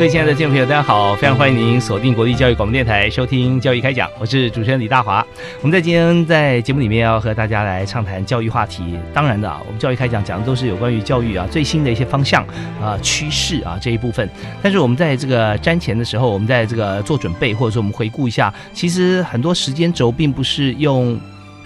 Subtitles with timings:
[0.00, 1.14] 各位亲爱的听众朋友，大家好！
[1.14, 5.22] 非常欢迎您锁定国立教育广播电台收听《教育开讲》，我是主持人李大华。
[5.60, 8.98] 我们在今天在节目里面要和大家来畅谈教育话题。
[9.12, 12.42] 当然的啊，我们教育开讲讲的都是有关于教育啊最新的一些方向
[12.80, 14.26] 啊趋势啊这一部分。
[14.62, 21.20] 但是我们在这个瞻前的时候，我们在这个做准备，或者说我们回顾一下，其实很多时间轴并不是用。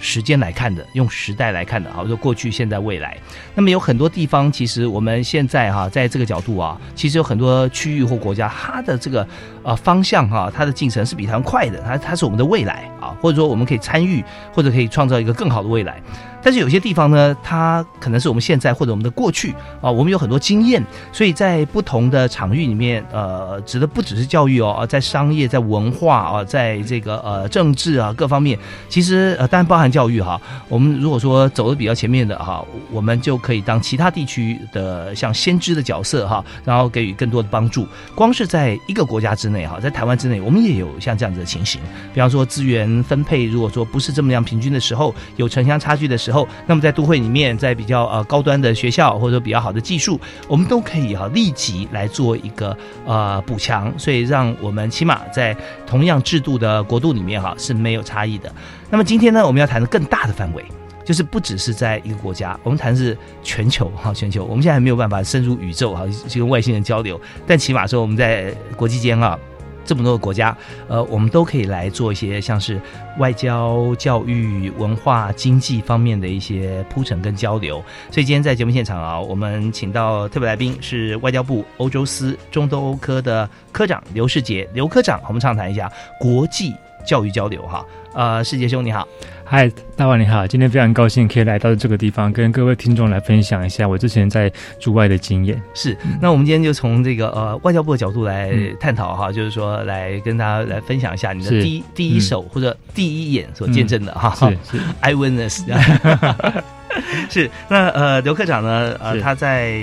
[0.05, 3.17] 时间来看的，用时代来看的，好，就过去、现在、未来。
[3.55, 9.27] 那么有很多地方，其实我们现在哈，在这个角度啊，其实有很多区域或国家，它的这个
[9.65, 16.01] 呃方向哈，它的进程是比他们快的，它它是我们的未来啊，或者说我们可以参与，或者可以创造一个更好的未来。
[16.41, 30.39] 但是有些地方呢，它可能是我们现在或者我们的过去啊，我们有很多经验，所以在不同的场域里面，呃，指的不只是教育哦，在商业、在文化啊，在这个呃政治啊各方面，其实呃当然包含教育哈。
[30.69, 37.87] 我们如果说走的比较前面的哈，我们就可以当其他地区的像先知的角色哈，然后给予更多的帮助。
[38.13, 41.79] 光是在一个国家之内哈，在台湾之内，我们也有像这样子的情形，
[42.11, 46.47] 比方说资源分配，如果说不是这么样平均的时候，有城乡差距的时候。
[46.65, 55.55] 那么在都会里面，在比较呃高端的学校或者比较好的技术，我们都可以哈立即来做一个呃补强，所以让我们起码在
[55.85, 58.51] 同样制度的国度里面哈是没有差异的。
[58.89, 60.65] 那么今天呢，我们要谈的更大的范围，
[61.05, 64.43] 就是不只是在一个国家，我们谈的是全球哈全球。
[64.43, 69.39] 我们现在还没有办法深入宇宙哈去跟外星人交流，但起码说我们在国际间啊。
[69.87, 70.57] 这么多个国家，
[70.87, 72.81] 呃，我们都可以来做一些像是
[73.19, 77.75] 外交、教育、文化、经济方面的一些铺陈跟交流。
[78.09, 85.87] 所以今天在节目现场啊，我们请到特别来宾是外交部欧洲司中东欧科的科长刘世杰，刘科长，我们畅谈一下
[86.19, 86.73] 国际
[87.05, 87.85] 教育交流哈。
[88.15, 89.05] 呃，世杰兄你好。
[89.43, 90.47] 嗨，大王你好！
[90.47, 94.49] 今天非常高兴可以来到这个地方，跟各位听众来分享一下我之前在
[94.79, 95.61] 驻外的经验。
[95.73, 104.33] 是，那我们今天就从这个呃外交部的角度来探讨哈，就是说来跟大家来分享一下你的第一第一手或者第一眼所见证的哈。
[104.33, 105.61] 是是，I witness。
[107.29, 108.95] 是，那呃刘科长呢？
[109.01, 109.81] 呃他在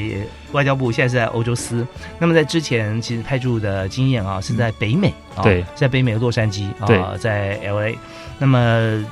[0.53, 1.87] 外交部现在是在欧洲司，
[2.19, 7.99] 那么在之前其实派驻的经验啊是在北美啊，对，在北美的洛杉矶啊，在 L A，
[8.43, 9.05] 那么。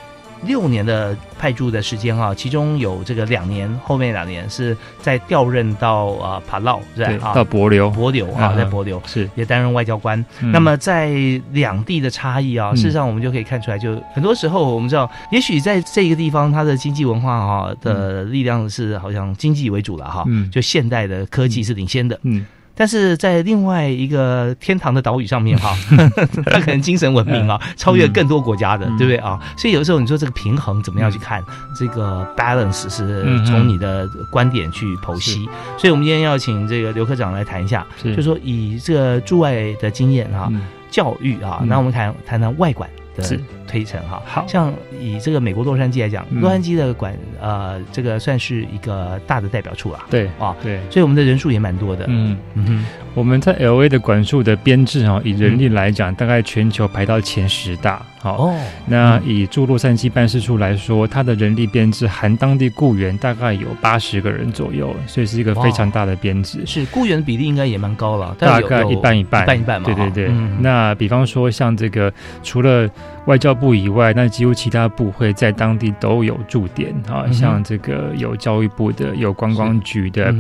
[0.46, 9.28] 六年的派驻的时间啊，其中有这个两年，后面两年是在调任到啊帕劳，对啊，到博流，博流啊，在博流是。
[9.34, 10.24] 也担任外交官。
[10.40, 11.10] 那么在
[11.52, 22.46] 两地的差异啊，事实上我们就可以看出来，就很多时候我们知道，也许在这个地方，它的经济文化哈的力量是好像经济为主了哈，就现代的科技是领先的，嗯。
[22.80, 25.76] 但是在另外一个天堂的岛屿上面哈，
[26.50, 29.38] 它可能精神文明啊，超越更多国家的，对不对啊？
[29.54, 31.44] 所以有时候你说这个平衡怎么样去看？
[31.78, 35.46] 这个 balance 是从你的观点去剖析。
[35.76, 40.50] 所以我们今天要请这个刘科长来谈一下，就说以这个驻外的经验啊，
[40.90, 42.88] 教育啊，那我们谈谈谈外管。
[43.16, 44.44] 的推陈哈，好。
[44.48, 52.36] 像以这个美国洛杉矶来讲，洛杉矶的管呃，这个算是一个大的代表处了，对啊，对，所以我们的人数也蛮多的，嗯。
[52.54, 52.84] 嗯哼，
[53.14, 58.04] 我们在 L A 的管数的编制哈，以人力来讲，大概全球排到前十大。
[58.22, 66.64] 好哦，那以驻洛杉矶办事处来说，它的人力编制含当地雇员大概有八十个人左右，所以是一个非常大的编制。
[66.66, 69.86] 是雇员的比例应该也蛮高了，大概一半一半，一半一半嘛。
[69.86, 70.30] 对对对。
[70.60, 72.12] 那比方说像这个，
[72.42, 72.86] 除了
[73.26, 80.34] 外交部以外，那几乎其他部会在当地都有驻点啊，像这个有教育部的，有观光局的。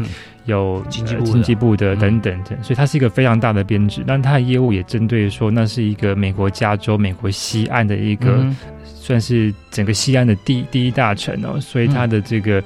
[0.46, 4.02] 有经济部、经济部的等等等，所以它是一个非常大的编制。
[4.04, 8.44] 但它的业务也针对说，那是一个美国加州、美国西岸的一个，
[8.82, 11.60] 算是整个西岸的第第一大城哦。
[11.60, 12.60] 所以它的这个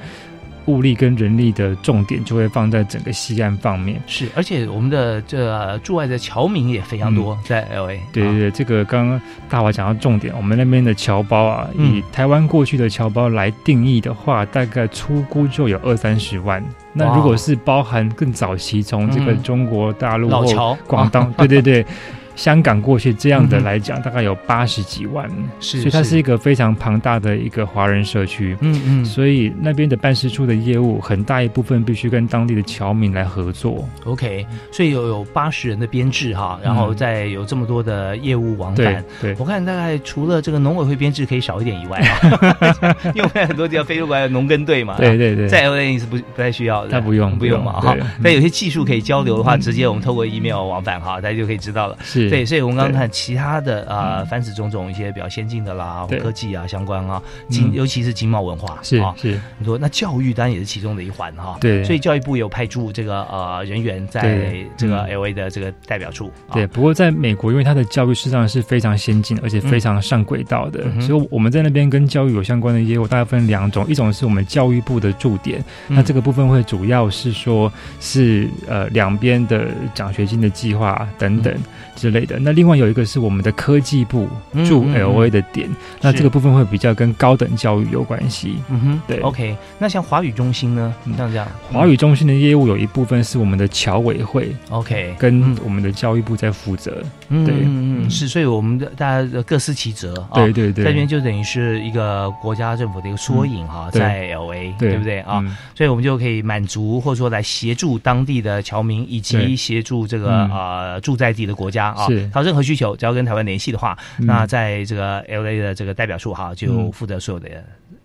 [0.67, 4.01] 物力跟人力的重点就会放在整个西岸方面。
[4.07, 8.01] 是，而且我们的这驻外的侨民也非常多，在 L A。
[8.13, 16.65] 对对对，这个刚刚大华讲到重点，我们那边的侨胞啊，以台湾过去的侨胞来定义的话，大概初估就有二三十万。
[16.93, 21.85] 那如果是包含更早期从这个中国大陆或广东，对对对。
[22.37, 25.29] 香港过去这样的来讲，大概有八十几万，
[25.61, 28.57] 是，所以它是一个非常庞大的一个华人社区。
[28.61, 33.89] 嗯嗯，所以那边的办事处的业务很大一部分必须跟当地的侨民来合作。
[34.05, 39.05] OK，所以有有八十人的编制哈，然后再有这么多的业务往返。
[39.21, 44.97] 对，我看大概除了这个农委会编制可以少一点以外啊， 因为很多地方飞出来的农耕队嘛。
[44.97, 47.97] 对对对，在 LA 是不不太需要的，他不用不用嘛哈。
[48.23, 51.97] 但有些技术可以交流的话，直接我们透过 email 往返哈，大家就可以知道了。
[52.03, 52.24] 是。
[52.29, 59.15] 对，所以我们刚刚看其他的啊，凡此种种一些比较先进的啦，科技啊相关啊，经尤其是经贸文化是啊。
[59.17, 61.57] 是，你说那教育当然也是其中的一环哈。
[61.61, 66.31] 对，所以教育部有派驻这个呃人员在这个 L A 的这个代表处。
[66.53, 81.55] 对，不过在美国，因为它的教育实际上是非常先进，而且非常上轨道的，所以我们在那边跟教育有相关的业务，大概分两种，一种是我们教育部的驻点，那这个部分会主要是说是呃两边的奖学金的计划等等。
[81.95, 84.29] 之类的，那另外有一个是我们的科技部
[84.67, 85.69] 驻 L A 的点，
[86.01, 88.57] 那这个部分会比较跟高等教育有关系。
[88.69, 89.19] 嗯哼，对。
[89.21, 90.95] OK，那像华语中心呢？
[91.17, 96.91] 像这样，华语中心的业务有一部分是我们的侨委会，OK，跟我们的教育部在负责。
[97.29, 100.15] 对，嗯嗯，是，所以我们的大家各司其责。
[100.33, 104.95] 对对对，这边就等于是一个国家政府的一个缩影哈，在 L A，对。
[104.95, 105.19] 不对？
[105.21, 105.45] 啊？
[105.75, 111.84] 所以我们就可以满足或者说来协助当地的侨民，以及协助这个呃住在地的国家。
[111.89, 117.49] 啊，他有任何需求，只要跟台湾联系的话，那在这个 L A 的这个代表处哈，就负责所有的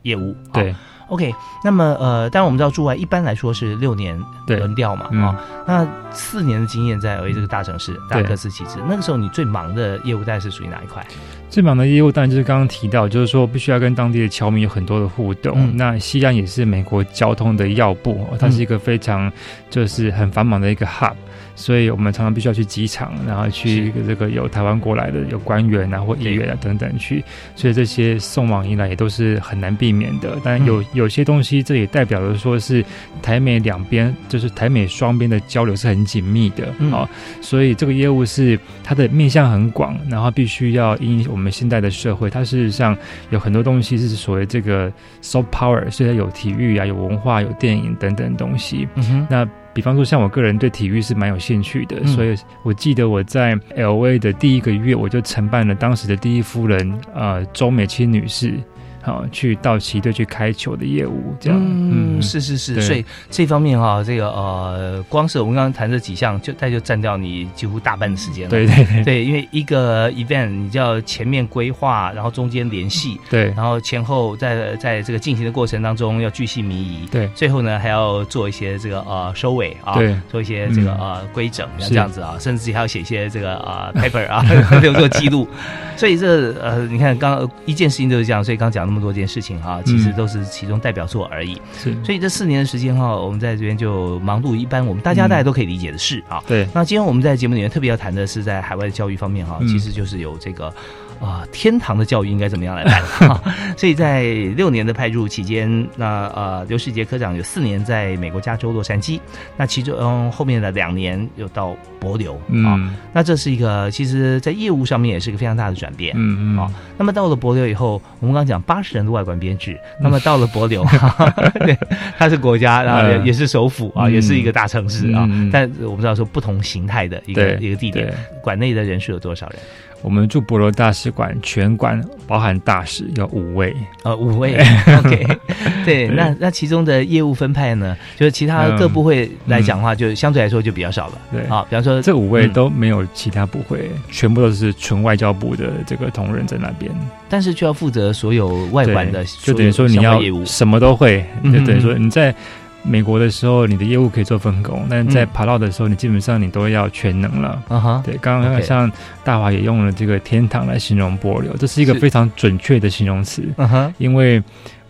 [0.03, 0.35] 业务。
[0.53, 0.73] 对
[1.07, 1.33] ，OK。
[1.63, 4.17] 那么呃，当然我们知道驻外一般来说是六年
[4.47, 8.79] 轮调嘛，啊，那四年的经验在 L A 这个大城市，大家各司其职。
[8.87, 11.05] 那个时候你最忙的业务大概是属于哪一块？
[11.49, 15.75] 最忙的业务当然就是刚刚提到，就是说必须要跟当地的侨民有很多的互动。
[15.75, 19.31] 那西安也是美国交通的要部，它是一个非常
[19.69, 21.13] 就是很繁忙的一个 hub。
[21.59, 27.21] 所以我们常常必须要去机场，然后去这个有台湾过来的有官员啊或议员啊等等去，
[27.53, 30.38] 所以这些送往迎来也都是很难避免的。
[30.41, 32.83] 但有有些东西，这也代表了说是
[33.21, 37.07] 台美两边，就是台美双边的交流是很紧密的啊。
[37.41, 42.97] 所以这个业务是它的面向很广，然后必须要因我们现在的社会，它事实上
[43.31, 44.89] 有很多东西是所谓这个
[45.21, 48.88] soft power，所以有体育啊、有文化、有电影等等东西。
[49.29, 58.54] 那比方说，像我个人对体育是蛮有兴趣的，所以我记得我在 L A 的第一个月，我就承办了当时的第一夫人，呃，周美青女士。
[59.01, 68.50] 好，去到旗队去开球的业务，这样，嗯，是是是，所以这方面哈，这个呃，光是我们刚刚谈这几项，就它就占掉你几乎大半的时间了。
[68.50, 84.44] 对对对，因为一个 event，你就要前面规划，然后中间联系，对，然后前后在在这个进行的过程当中要巨细靡遗，对，最后呢还要做一些这个呃收尾啊，对，做一些这个呃规整，这样子啊，甚至还要写一些这个呃 paper 啊，
[84.81, 85.48] 留作记录。
[85.96, 91.62] 所以这呃，你看刚一件事情就是这样，所以刚讲那么多件事情哈，其实都是其中代表作而已。
[91.77, 96.44] 是，所以这四年的时间哈，我们在这边就忙碌一般，我们大家大家都可以理解的事啊。
[96.47, 96.68] 对。
[96.74, 100.74] 那今天我们在节目里面特别要谈的是在海外的教育方面哈，其实就是有这个。
[101.19, 103.39] 啊，天堂的教育应该怎么样来办？
[103.77, 104.24] 所以在
[104.56, 109.20] 六年的派驻期间，那呃，刘世杰科长有四年在美国加州洛杉矶，
[109.58, 112.79] 那其中嗯后面的两年又到博流啊，
[113.13, 116.58] 那这是一个其实在业务上面也是一个非常大的转变，嗯嗯。
[116.58, 120.86] 啊，那么到了博流以后，我们刚刚讲八十人的外管编制，那么到了博流，
[121.65, 121.77] 对，
[122.17, 129.60] 它是国家，然后也是首府啊，也是一个大城市啊，但我们知道说不同形态的一个一个地点，馆内的人数有多少人？
[130.01, 134.56] 我们驻博罗大使馆全馆包含大使有五位，呃，五位。
[135.00, 135.27] OK，
[135.86, 141.13] 对，那那其中的业务分派呢，就是其他各部会来讲的话，就相对来说就比较少了。
[141.32, 146.91] 对，啊，比方说这五位都没有其他部会，全部都是纯外交部的这个同仁在那边，
[147.27, 152.34] 但是却要负责所有外管的，就等于说你要什么都会，就等于说你在。
[152.81, 157.62] 美国的时候，你的业务可以做分工，但在爬到的时候，你基本上你都要全能了。
[157.67, 158.91] 啊哈，对，刚刚像
[159.24, 163.43] 大华也用了这个“天堂”来形容柏流，这是一个非常准确的形容词。
[163.57, 164.41] 啊哈，因为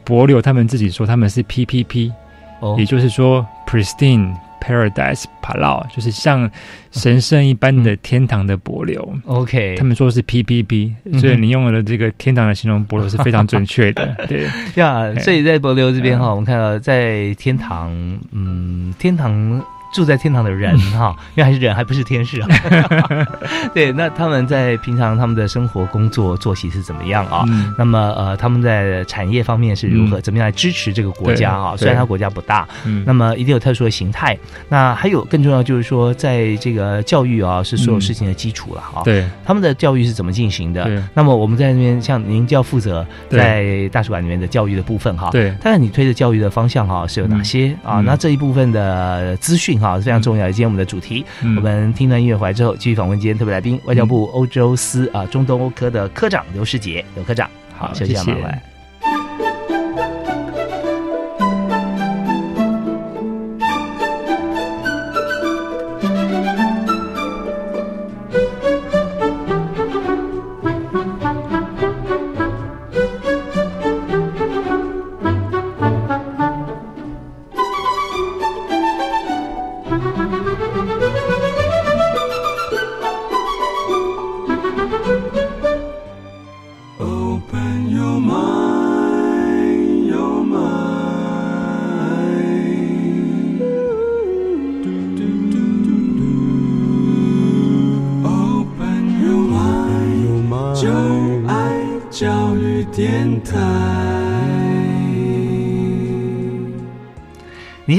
[0.03, 2.11] 柏流他们自己说他们是 PPP，
[2.59, 6.49] 哦，也就是说 pristine Paradise Palau，就是像
[6.91, 9.13] 神圣一般的天堂的柏流。
[9.25, 14.15] OK，他们说是 PPP，所以你用了这个天堂的形容柏流是非常准确的。
[14.27, 17.91] 对呀，所以在柏流这边哈，我们看到在天堂，
[18.31, 19.63] 嗯，天堂。
[19.91, 22.47] 住在天堂的人哈，因为还是人，还不是天使啊。
[23.73, 27.43] 对，那他们在平常他们的生活、工作、作息是怎么样啊？
[27.77, 30.21] 那么呃，他们在产业方面是如何？
[30.21, 31.75] 怎么样来支持这个国家啊？
[31.75, 32.67] 虽然他国家不大，
[33.03, 34.37] 那么一定有特殊的形态。
[34.67, 39.01] 那还有更重要就是说，在这个教育啊，是所有事情的基础了啊。
[39.03, 40.87] 对，他们的教育是怎么进行的？
[41.15, 45.29] 那么我们在那边，像您就要负责在大使馆里面的教育的部分哈。
[45.31, 48.01] 对，但是你推的教育的方向哈是有哪些啊？
[48.01, 49.78] 那这一部分的资讯。
[49.79, 50.47] 好，非常重要。
[50.47, 57.49] 今天我们的主题，我们听段音乐回来之后，继续访问今天特别来宾，外交部欧洲司啊中东欧科的科长刘世杰，刘科长。
[57.77, 58.15] 好，谢谢。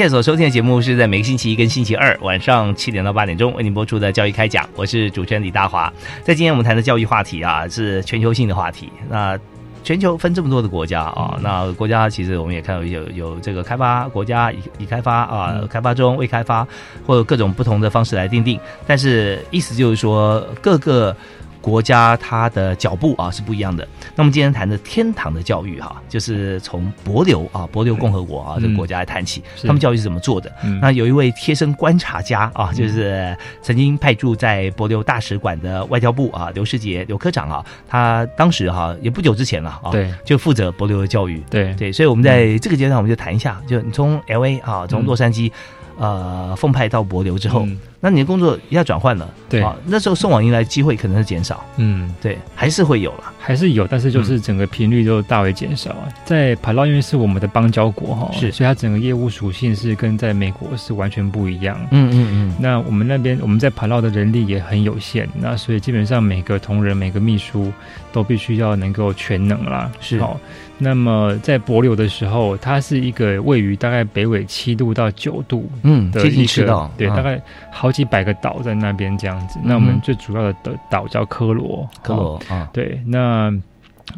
[0.00, 5.92] 现在所收听的节目是在每个星期一跟星期二晚上七点到八点钟为您播出的教育开讲，我是主持人李大华。
[6.24, 8.90] 在今天我们谈的教育话题啊，是全球性的话题。
[9.10, 9.38] 那
[9.84, 16.66] 全球分这么多的国家啊，那国家其实我们也看到有有这个开发国家已已开发啊，开发中未开发，
[17.06, 18.58] 或者各种不同的方式来定定。
[18.86, 21.14] 但是意思就是说各个。
[21.60, 23.86] 国家它的脚步啊是不一样的。
[24.14, 30.50] 那么今天谈的天堂的教育哈，就是从博流啊，博流共和国啊这个国家来谈起，他们教育是怎么做的？
[30.80, 41.74] 那有一位贴身观察家啊，就是曾经派驻在博流大使馆的外交部啊刘世杰刘科长啊，他当时哈也不久之前了啊，对，就负责博流的教育，对。
[41.74, 45.50] 对，所以我们在这个阶段我们就谈一下，就你从 L A 啊，从洛杉矶。
[46.00, 47.68] 呃，奉派到博流之后，
[48.00, 55.94] 那你的工作一下转换了，对啊，那时候送往迎来机会可能是减少，嗯，对，还是会有了，还是有，但是就是整个频率就大为减少。
[56.24, 61.78] 在帕劳因为是我们的邦交国哈，是，所以它整个业务属性是跟在美国是完全不一样。
[61.90, 62.56] 嗯嗯嗯。
[62.58, 67.70] 那我们那边我们在帕劳的人力也很有限，那所以基本上每个同仁、每个秘书
[68.10, 70.18] 都必须要能够全能啦，是。
[70.80, 79.58] 那么在帛琉的时候，它是一个位于大概北纬七度到九度，嗯，的一个对，大概好几百个岛在那边这样子。
[79.62, 83.00] 那我们最主要的的岛叫科罗，科罗啊，对。
[83.06, 83.52] 那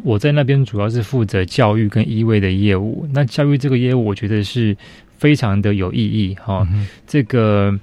[0.01, 3.07] 我在那边主要是负责教育跟医卫的业务。
[3.11, 4.75] 那教育这个业务，我觉得是
[5.17, 6.67] 非常的有意义哈。
[7.05, 7.77] 这个。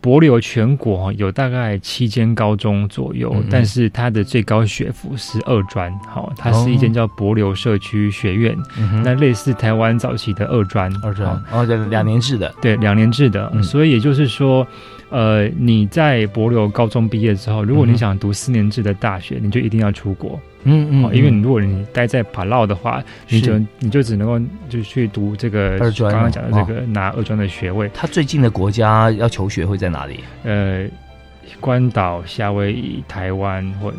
[0.00, 8.56] 博流全国有大概七间高中左右，但是它的最高学府是二专，好，它是一间叫博流社区学院，
[9.04, 14.66] 那类似台湾早期的二专，二专哦，对，两年制的，对，两年制的，所以也就是说。
[15.12, 20.40] 呃，你在博流高中毕业之后，如果你想读四年制的大学，你就一定要出国。
[20.64, 24.38] 嗯嗯，因为你如果你待在帕劳的话，你就你就只能够
[24.68, 27.90] 就去读这个二专，刚刚讲的这个拿二专的学位。
[27.94, 30.20] 他最近的国家要求学会在哪里？
[30.44, 30.86] 呃。
[31.60, 33.96] 关岛、夏威夷、台湾或者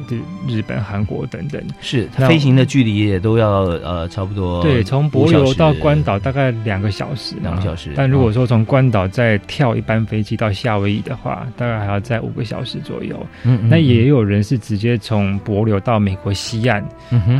[0.48, 4.62] 日本、韩国等等，是它飞行的距离也都要呃差不多。
[4.64, 7.92] 对，从博流到关岛大概两个小时，两个小时。
[7.96, 13.16] 但如果说从关岛再跳一班飞机到夏威夷的话，大概还要在五个小时左右。
[13.44, 16.84] 嗯，那也有人是直接从博流到美国西岸，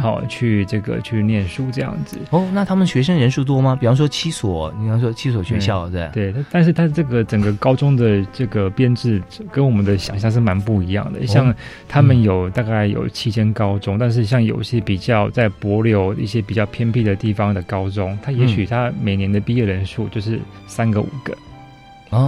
[0.02, 2.20] 好去这个去念书这样子。
[2.30, 3.76] 哦，那他们学生人数多吗？
[3.76, 6.36] 比方说七所，你刚说七所学校，对对。
[6.52, 9.20] 但是它这个整个高中的这个编制
[9.52, 9.98] 跟我们的。
[10.12, 11.54] 想象是蛮不一样的，像
[11.88, 21.36] 他们有大概有七间高中，但是像有些比较在博流一些比较偏僻的地方的高中，他也许他每年的毕业人数就是三个五个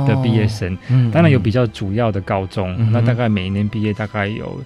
[0.08, 4.60] 的毕业生，嗯当然有比较主要的高中，那大概每一年毕业大概有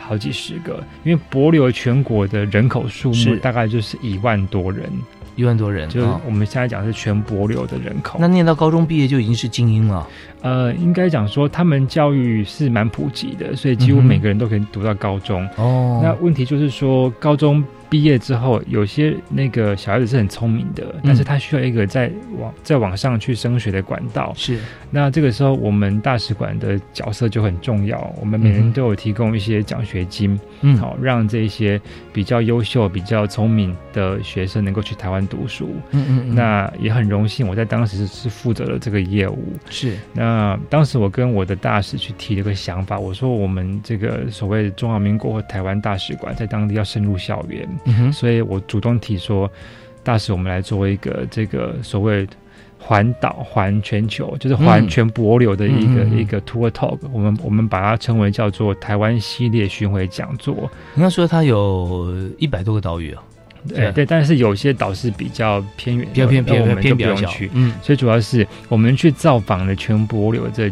[0.00, 4.90] 好几十个，因为博流全国的人口数目大概就是一万多人。
[5.34, 8.18] 一万多人，就是我们现在讲是全博流的人口。
[8.20, 10.06] 那念到高中毕业就已经是精英了。
[10.42, 15.48] 呃，应该讲说他们教育是蛮普及的，所以几乎每个人都可以读到高中。
[15.56, 24.32] 哦，那问题就是说高中毕业之后，有些那个小孩子是很聪明的，但是他需要一个在往在往上去升学的管道。
[24.34, 24.58] 是，
[24.90, 31.78] 那这个时候我们大使馆的角色就很重要，我们每人都有提供一些奖学金，嗯，好，让这些
[32.14, 35.76] 比较优秀、比较聪明的学生能够去台湾读书。
[35.90, 39.52] 嗯嗯，那也很荣幸，我在当时是负责了这个业务。
[39.68, 47.68] 是，那当时我跟我的大使去提了个想法，我说我们这个所谓中华民国或台湾大使馆在当地要深入校园。
[48.12, 49.50] 所以我主动提说，
[50.02, 52.26] 大使，我们来做一个这个所谓
[52.78, 56.98] 环岛环全球，就是环全博流的一个一个 tour talk。
[57.12, 60.70] 我们我们把它称为叫做台湾系列巡回讲座。
[60.96, 63.22] 应该说它有一百多个岛屿啊，
[63.68, 67.50] 对对，但是有些岛是比较偏远，比较偏偏偏比较去。
[67.54, 70.70] 嗯，所以主要是我们去造访了全博流这。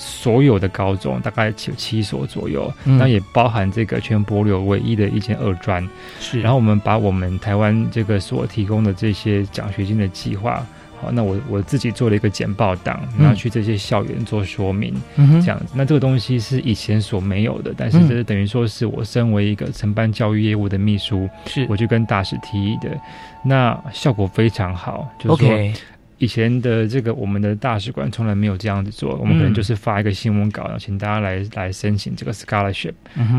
[0.00, 5.86] 所有的高中大概有七所左右，那也包含这个全博流唯一的一间二专。
[6.20, 10.64] 是，然后我们把我们台湾这个所提供的这些奖学金的计划，
[11.02, 15.58] 好，那我我自己做了一个简报档，然后去这些校园做说明，这样。
[15.58, 15.66] 子。
[15.74, 21.66] 那这个东西是以前所没有的，但是这是等于说是我身为一个承办教育业务的秘书，是。
[21.68, 22.96] 我就跟大使提议的，
[23.42, 25.72] 那效果非常好，就是说。
[26.18, 32.92] 以前的这个我们的大使馆从来没有这样子做，我们可能就是发一个新闻稿，然后请大家来来申请这个 scholarship。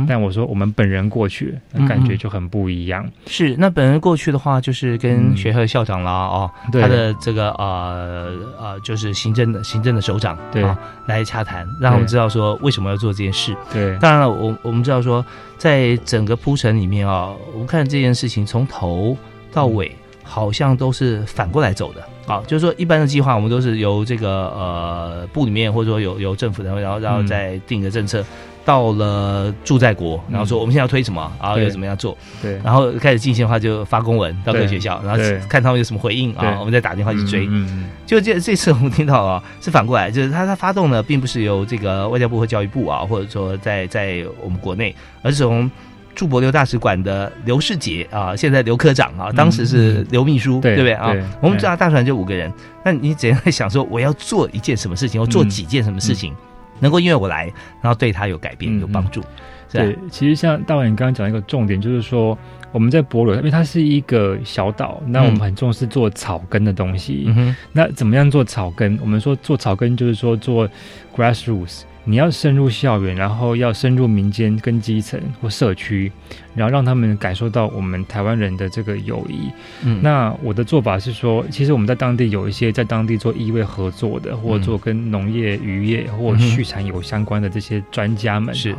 [0.08, 3.08] 但我说我们本人过去，那感觉就很不一样。
[3.28, 10.66] 是，那本人过去的话，就是跟学校校长啦，哦，他的这个呃呃，就是行政的行政的首长对。
[11.08, 13.56] 来洽谈，让我们知道说为什么要做这件事。
[13.74, 15.26] 对，当然了，我我们知道说，
[15.58, 19.18] 在整个铺陈里面啊，我们看这件事情从头
[19.52, 19.92] 到尾
[20.24, 22.04] 好像都是反过来走的。
[22.30, 28.24] 好，就是说，一般的计划我们都是由这个呃部里面，或者说由由政府单位，然后然后再定一个政策，
[28.64, 35.20] 到了住在国，然后说我们现在要推什么，然后又怎么样做，对，然后开始进行的话就发公文到各学校，然后
[35.50, 37.48] 看他们有什么回应啊，我们再打电话去追。
[37.50, 45.72] 嗯就这这次我们听到啊，是反过来，就是他他发动的并不是由这个外交部和教育部啊，或者说在在我们国内，而是从。
[46.16, 51.14] 驻博流大使馆的刘世杰啊，现在刘科长啊，当时是刘秘书，对不对啊？
[51.42, 52.52] 我们知道大使馆就五个人，
[52.84, 56.34] 那你怎样想说我要做一件什么事情，我做几件什么事情，
[56.80, 57.46] 能够因为我来，
[57.82, 59.24] 然后对他有改变、有帮助？
[59.72, 62.38] 对，其实像大伟你刚刚讲一个重点，就是说
[62.72, 67.32] 我们在博流，因为它是一个小岛，那我们很重视做草根的东西。
[67.72, 68.98] 那怎么样做草根？
[69.00, 70.68] 我们说做草根就是说做
[71.16, 71.82] grassroots。
[72.10, 76.12] 你要深入校园，然后要深入民间跟基层或社区，
[76.56, 79.52] 然后让他们感受到我们台湾人的这个友谊。
[79.86, 88.76] 嗯，那我的做法是说，其实我们在当地有一些在当地做医卫合作的，或做跟农业、渔业或畜产有相关的这些专家们，是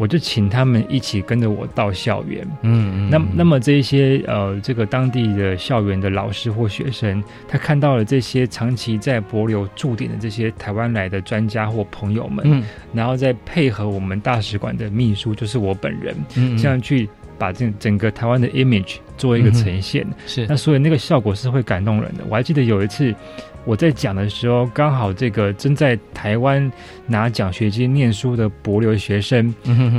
[0.00, 17.06] 我就请他们一起跟着我到校园，嗯嗯，那那么这些呃，这个当地的校园的老师或学生，他看到了这些长期在博流驻点的这些台湾来的专家或朋友们，嗯，然后再配合我们大使馆的秘书，就是我本人，嗯，这样去
[17.38, 22.24] 把这整个台湾的 image 做一个呈现，是，那所以那个效果是会感动人的。
[22.30, 23.14] 我还记得有一次。
[23.64, 26.70] 我在讲的时候，刚好这个正在台湾
[27.06, 29.54] 拿奖学金念书的博流学生，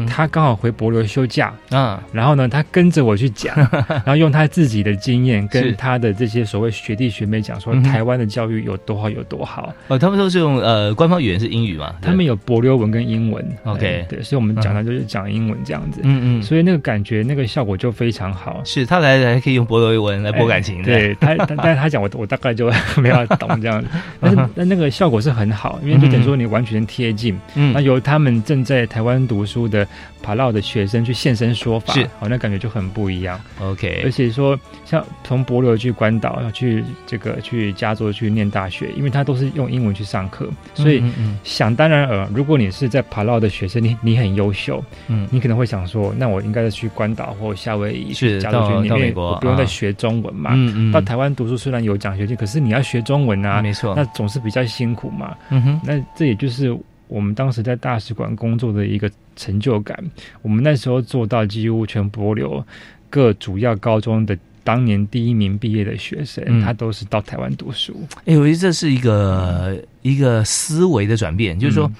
[0.09, 2.03] 他刚好回博流休假啊。
[2.11, 3.55] 然后呢，他跟着我去讲，
[3.87, 9.73] 然后用他自己的经验跟他的这些所谓学弟学妹讲说，台湾的教育有多好有多好。
[9.87, 11.93] 哦，他们都是用呃官方语言是英语嘛？
[12.01, 13.45] 他们有博流文跟英文。
[13.63, 16.01] OK，对，所以我们讲的就是讲英文这样子。
[16.03, 18.61] 嗯嗯，所以那个感觉那个效果就非常好。
[18.65, 20.81] 是他来还可以用博流文来博感情。
[20.83, 23.50] 对他，但是他讲我我大概就 没有懂。
[23.59, 23.83] 这样，
[24.19, 29.87] 但是 但那个效果是很好，因为就等于说你完全贴近，嗯，那由他们正在台湾读书的
[30.21, 33.39] 帕劳的学生去现身说法，是，好，那感觉就很不一样。
[33.59, 41.03] OK，而且说像从博流去关岛要去这个去加州去念大学，因为他都是用英文去上课，所以
[41.43, 53.40] 想当然尔，如果你是在帕劳的学生，你你很优秀，嗯，你可能会想说，那我应该去关岛或夏威夷是加州去念，我不用再学中文嘛，嗯嗯，到台湾读书虽然有奖学金，可是你要学中文。
[53.43, 55.35] 啊，没错，那总是比较辛苦嘛。
[55.49, 56.77] 嗯哼，那这也就是
[57.07, 59.97] 我们当时在大使馆工作的一个成就感。
[60.41, 62.63] 我们那时候做到几乎全博流
[63.09, 67.95] 各主要高中的当年第一名毕业的学生，他都是到台湾读书。
[68.25, 71.91] 哎，我觉得这是一个一个思维的转变，就是说。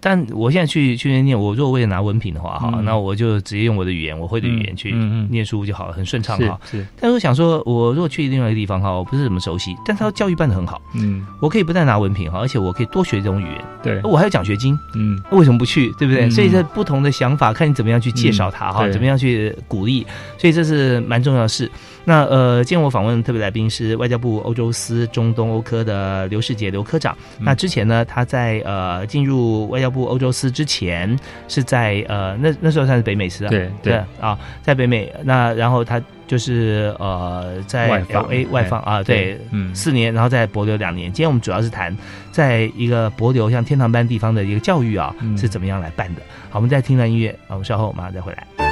[0.00, 4.92] 但我现在去去念，我如果为了拿文凭的话，哈，那我就直接用我的语言，我会的语言去
[5.30, 6.58] 念书就好了，很顺畅哈。
[6.70, 6.86] 是。
[6.98, 15.92] 但是我想说，我如果去另外一个地方哈，我不是怎么熟悉，但他教育办的很好，嗯，我可以不但拿文凭哈，而且我可以多学这种语言，对，我还有奖学金，嗯，为什么不去？
[15.98, 16.30] 对不对？
[16.30, 20.06] 所以这不同的想法，看你怎么样去介绍他哈，怎么样去鼓励，
[20.38, 21.70] 所以这是蛮重要的事。
[22.04, 27.16] 那呃，今天我访问特别来宾是外交部欧洲司中东欧科的刘世杰刘科长。
[27.38, 35.12] 那之前呢，他在呃进入外交部欧洲司之前，是在呃那那时候算是北美司啊，对对啊，在北美。
[35.22, 41.12] 那然后他就是呃在 L A 外放啊，对，嗯，四年，然后在博留两年。
[41.12, 41.96] 今天我们主要是谈
[42.32, 46.22] 在一个博留像天堂般地方的一个教育啊，是怎么样来办的。
[46.48, 48.69] 好，我们再听段音乐，我们稍后马上再回来。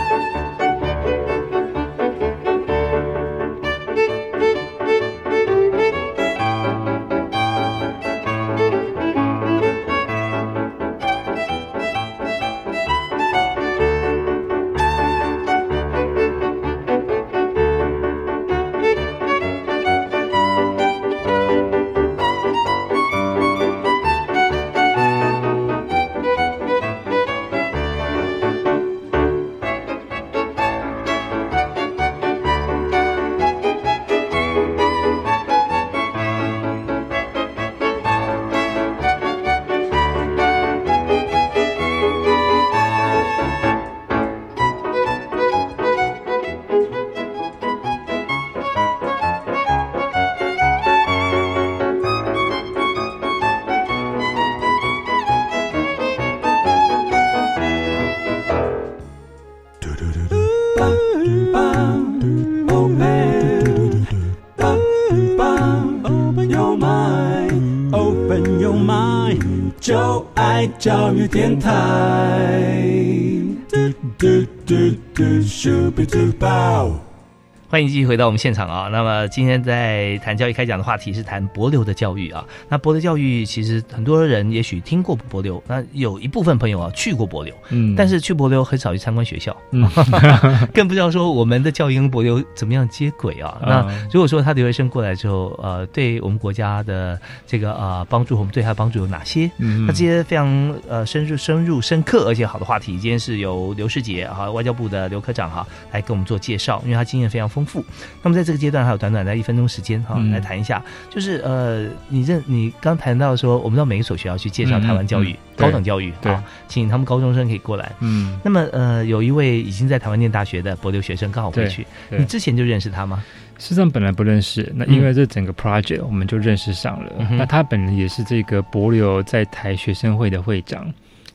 [77.70, 78.88] 欢迎继续回到我们现场啊！
[78.90, 82.42] 那么今天在谈教育开讲的话题是谈博流的教育啊。
[82.66, 89.86] 那博流教育其实很多人也许听过博流，那有一部分朋友啊去过博流，嗯，但是去博流很少去参观学校，嗯，
[90.72, 93.60] 更不知道说我们的教育跟博流怎么样接轨啊。
[93.60, 99.50] 那如果说他留学生过来之后，呃，对我们国家的这个呃帮助，我们对他的帮助有哪些？
[99.58, 107.57] 嗯，那这些非常呃深入、深入、深刻而且好的话题，今天是由刘世杰哈外交部的刘科长哈来给我们做介绍，因为他经验非常丰。
[107.58, 107.84] 丰富。
[108.22, 116.36] 那么在这个阶段还有短短的一分钟时间哈，来谈一下，就是呃，你认你刚谈到说，我们到每一所学校去介绍台湾教育、高等教育，对，
[116.68, 117.90] 请他们高中生可以过来。
[117.98, 123.22] 嗯，那么呃，有一位已经在台湾念大学的博留学生刚好回去，你之前就认识他吗？
[123.58, 127.12] 事实上本来不认识，那因为这整个 project 我们就认识上了。
[127.32, 130.86] 那他本人也是这个博留在台学生会的会长。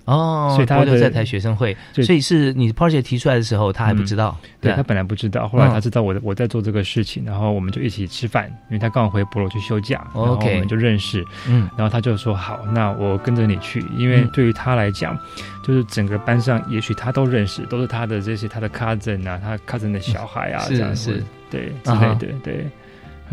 [0.06, 4.38] 哦，所以他留在台学生会，所以是你 project 提出来的时候，他还不知道。
[4.60, 11.24] 对他本来不知道，后来他知道我我在做这个事情，然后我们就一起吃饭，因为他刚好回博罗去休假，然后我们就认识。
[11.48, 15.18] 嗯，然后他就说好，那我跟着你去，因为对于他来讲，
[15.66, 22.68] 就是整个班上，也许他都认识，都是他的这些他的 cousin 啊，他 cousin 的小孩啊，这样子，对之类的，对。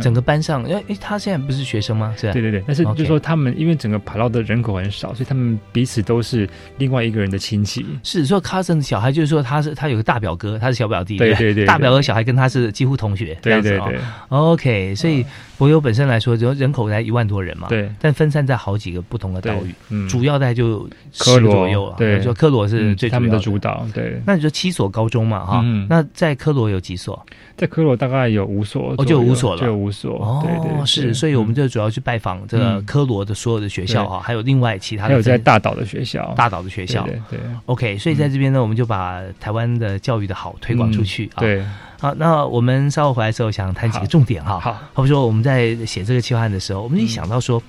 [0.00, 2.14] 整个班上，因为他现在不是学生吗？
[2.16, 7.84] 是对对对，但是就说他们因为整个跑到的人口很少，所以他们彼此都是另外一个人的亲戚。
[8.02, 13.98] 是说 cousin 的小孩，就是说他是他有个大表哥，他是小表弟，对对对，大表哥小孩跟他是几乎同学，对对对。
[14.28, 15.24] OK，所以
[15.58, 24.20] 博友本身来说，就人口才一万多人嘛，对，但分散在好几个不同的岛屿，主要在就科罗左右了，对，说科罗是最他们的主导，对。
[24.26, 27.24] 那你说七所高中嘛，哈，那在科罗有几所？
[27.60, 41.62] 在科罗大概有五所，哦，就五所了，就五所，哦，对对是，所以我们就主要去拜访这个科罗的所有的学校哈，还有另外其他的，还有在大岛的学校，大岛的学校，对对，OK，所以在这边呢，我们就把台湾的教育的好推广出去啊，对，
[42.00, 47.62] 好，那我们稍后回来的时候想谈几个重点哈，好，好比说我们在写这个计划案的时候，我们一想到说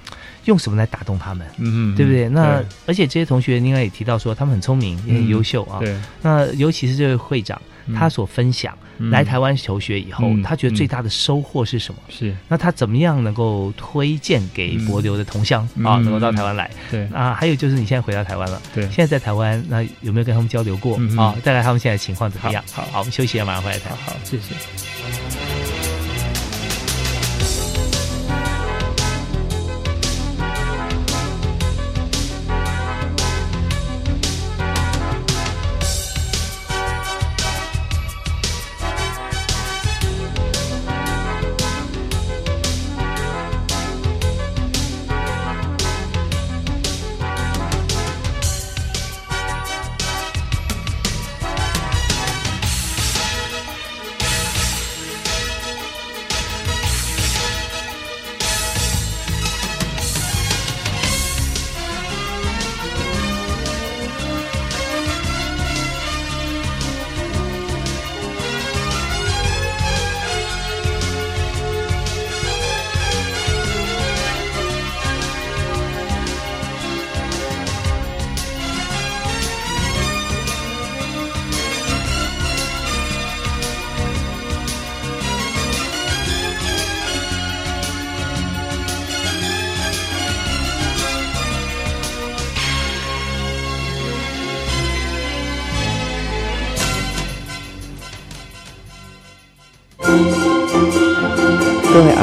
[0.46, 2.30] 用什么来打动他们，嗯嗯，对不对？
[2.30, 7.62] 那而且这些同学应该也提到说他们很聪明也很优秀啊，对，那尤其是这位会长。
[7.96, 8.78] 他所分享
[9.12, 12.00] 来台湾求学以后，他觉得最大的收获是什么？
[12.10, 16.70] 是那他怎么样能够推荐给博流的同乡啊，能够到台湾来？
[16.90, 21.36] 对啊，还有就是你现在回到台湾了，对，现在在台湾，那有没有跟他们交流过啊？
[21.44, 22.64] 再来他们现在情况怎么样？
[22.72, 23.96] 好，好，我们休息一下，马上回来谈。
[23.98, 25.81] 好，谢谢。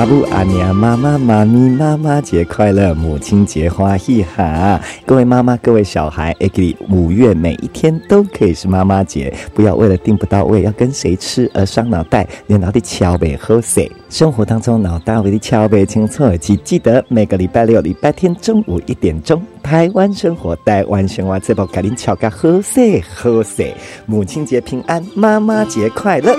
[0.08, 4.80] 阿布阿娘妈妈妈咪妈妈节快乐，母亲节欢喜哈！
[5.04, 13.90] 各位妈妈各位小孩，哎，给五月每一天都可以是妈妈节，不要为了订不到位要跟谁吃而伤脑袋，连脑袋敲呗喝水。
[14.08, 23.74] 生活当中脑袋为的敲背清楚，请记得每个礼拜六、礼拜天中午一点钟，台湾生活台湾生活这部给您敲个喝水喝水，
[24.06, 26.34] 母亲节平安，妈妈节快乐。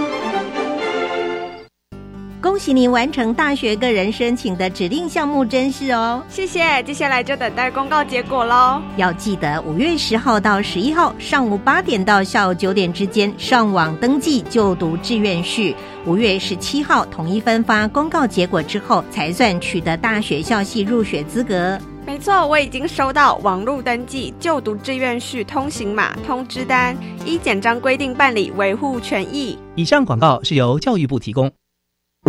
[2.41, 6.23] 恭喜您完成大学个人申请的指定项目甄试哦！
[6.30, 8.82] 谢谢，接下来就等待公告结果喽。
[8.95, 15.75] 要记得五月十号到十一号上午八点到下午九点之间上网登记就读志愿序。
[16.06, 21.78] 五月十七号统一分发公告结果之后，才算取得大学校系入学资格。
[22.06, 29.60] 没错，我已经收到网络登记就读志愿序通行码通知单，依简章规定办理，维护权益。
[29.75, 31.52] 以上广告是由教育部提供。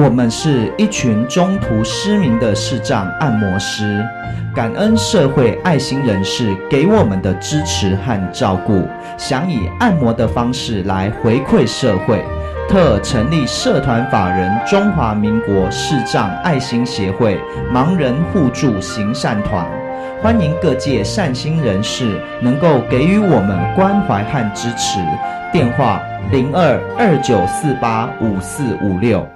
[0.02, 4.02] 我们是一群中途失明的视障按摩师，
[4.54, 12.24] 感恩社会爱心人士给我们的支持和照顾，想以按摩的方式来回馈社会，
[12.66, 17.38] 特成立社团法人中华民国视障爱心协会
[17.70, 19.66] 盲人互助行善团，
[20.22, 24.98] 欢迎各界善心人士能够给予我们关怀和支持。
[25.52, 26.00] 电话
[26.32, 29.28] 零二二九四八五四五六。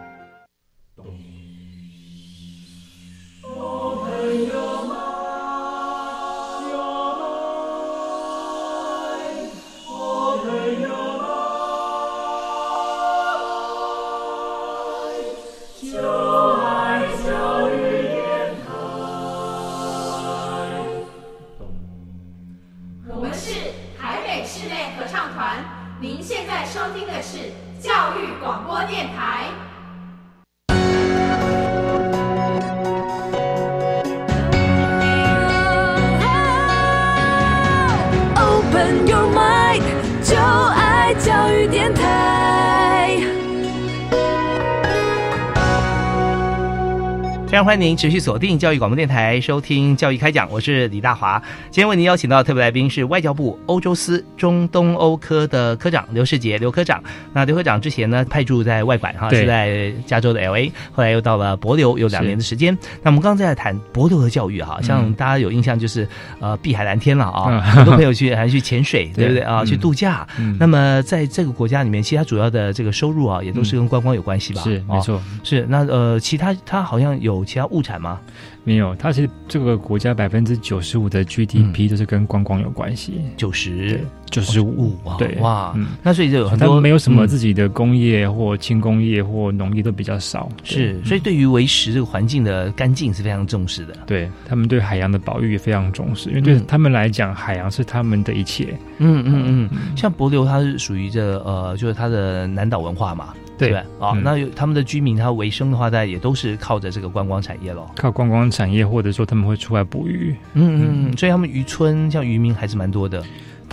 [47.74, 51.42] 欢迎您持续锁定教育广播电台，收听教育开讲，我是李大华。
[51.72, 57.02] 今天为您邀请到特别来宾是外交部欧洲司中东欧科的科长刘世杰刘科长。
[57.32, 62.78] 那刘科长之前呢派驻在外馆哈，是在加州的 L A，后来又到了博流有两年的时间。
[63.02, 66.08] 那我们刚刚在谈博流的教育哈，像大家有印象就是
[66.38, 69.64] 呃碧海蓝天了啊，很多朋友去还去潜水， 对不对啊？
[69.64, 70.24] 去度假。
[70.60, 74.62] 那么在这个国家里面，其他主要的这个收入啊，也都是跟观光有关系吧？
[74.62, 77.44] 是没错，是那呃其他他好像有。
[77.44, 78.20] 其他物产吗？
[78.62, 83.20] 没有，它是这个国家百分之九十五的 GDP 都是跟观光有关系。
[83.36, 90.48] 九十，九十五啊，对哇，那所以就有很多没有什么自己的工业或轻工业或农业都比较少。
[90.62, 93.94] 是，所以对于维持这个环境的干净是非常重视的。
[94.06, 98.74] 对他们对海洋的保育也非常重视，因为对他们来讲，海洋是他们的一切。
[98.98, 103.34] 嗯嗯嗯，像博流，它是属于这呃，就是它的南岛文化嘛。
[103.56, 107.90] 对啊，那他们的居民，他维生的话，大家也都是靠着这个观光产业咯。
[107.94, 110.34] 靠观光产业，或者说他们会出来捕鱼。
[110.54, 113.22] 嗯嗯嗯，所以他们渔村像渔民还是蛮多的。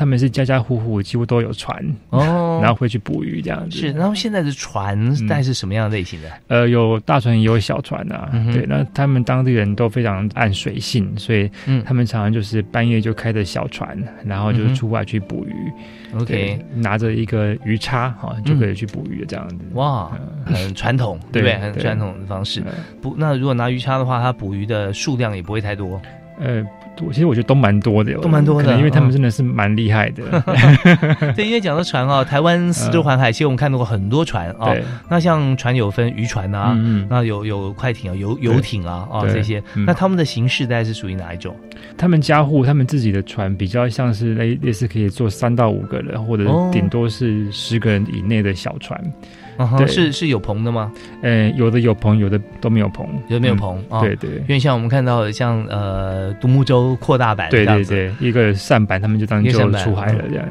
[0.02, 3.78] 他们是家家户户几乎都有船哦， 然后会去捕鱼这样子。
[3.78, 6.32] 是，然后现在的船大概是什么样的类型的？
[6.48, 8.32] 呃，有大船也有小船啊。
[8.52, 11.48] 对，那他们当地人都非常按水性，所以
[11.86, 15.72] 他们常常就是半夜就开着小船，然后就出外去捕鱼。
[16.20, 19.58] OK，拿着一个鱼叉哈，就可以去捕鱼这样子。
[19.76, 20.12] 哇，
[20.48, 21.60] 很传统， 对不对？
[21.60, 22.64] 很传统的方式。
[23.04, 26.02] 不，那如果拿鱼叉的话，它捕鱼的数量也不会太多。
[26.40, 26.66] 呃。
[27.12, 30.24] 其实我觉得都蛮多的，都蛮多的，因为他们真的是蛮厉害的。
[31.36, 34.76] 对，因为讲到船啊，台湾四周环海，其实我们看到过很多船啊。
[35.10, 36.78] 那像船有分渔船啊，
[37.10, 39.64] 那有有快艇啊，游游艇啊啊这些。
[39.86, 41.56] 那他们的形式大概是属于哪一种？
[41.98, 49.02] 他们家户他们自己的船比较像是类类似可以坐三到五个人，或者顶多是十个人以内的小船。
[49.78, 50.92] 对，是是有棚的吗？
[51.22, 53.84] 呃，有的有棚，有的都没有棚，有的没有棚。
[54.02, 60.46] 对对，因为像我们看到像呃独木舟扩大版，对对对，一个扇板，他们就当就出海了这样。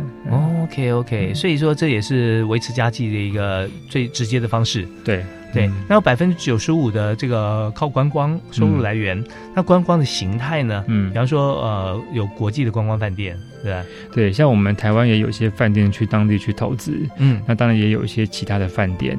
[0.63, 4.87] OK OK，所以说这也是维持家计的一个最直接的方式。
[5.05, 5.25] 对。
[5.53, 9.21] 对，那有百分之九十五的这个靠观光收入来源，
[9.53, 10.85] 那观光的形态呢？
[10.87, 19.19] 嗯，比方说呃，有国际的观光饭店，对对，像我们台湾也有一些饭店去当地去投资，嗯，那当然也有一些其他的饭店，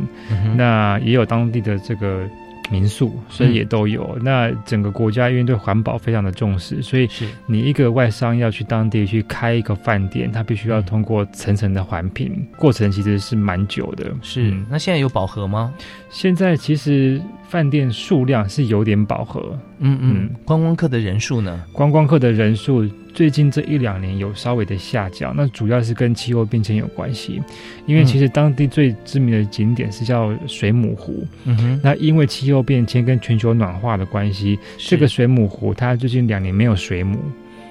[0.55, 2.27] 那也有当地的这个。
[2.69, 4.17] 民宿，所以也都有。
[4.21, 7.05] 那整个国家因为对环保非常的重视，所以
[7.45, 14.09] 你一个外商要去当地去开一个饭店，他必须要通过层层的环评，过程其实是蛮久的。
[14.21, 15.73] 是，那现在有饱和吗？
[16.09, 17.21] 现在其实
[17.51, 19.59] 饭店数量是有点饱和。
[19.79, 21.65] 嗯嗯，观光客的人数呢？
[21.73, 27.41] 观光客的人数最近这一两年有稍微的下降，那主要是跟气候变迁有关系。
[27.85, 31.27] 因为其实当地最知名的景点是叫水母湖。
[31.43, 37.19] 嗯哼，那因为气候变迁跟全球暖化的关系，这个水母湖它最近两年没有水母。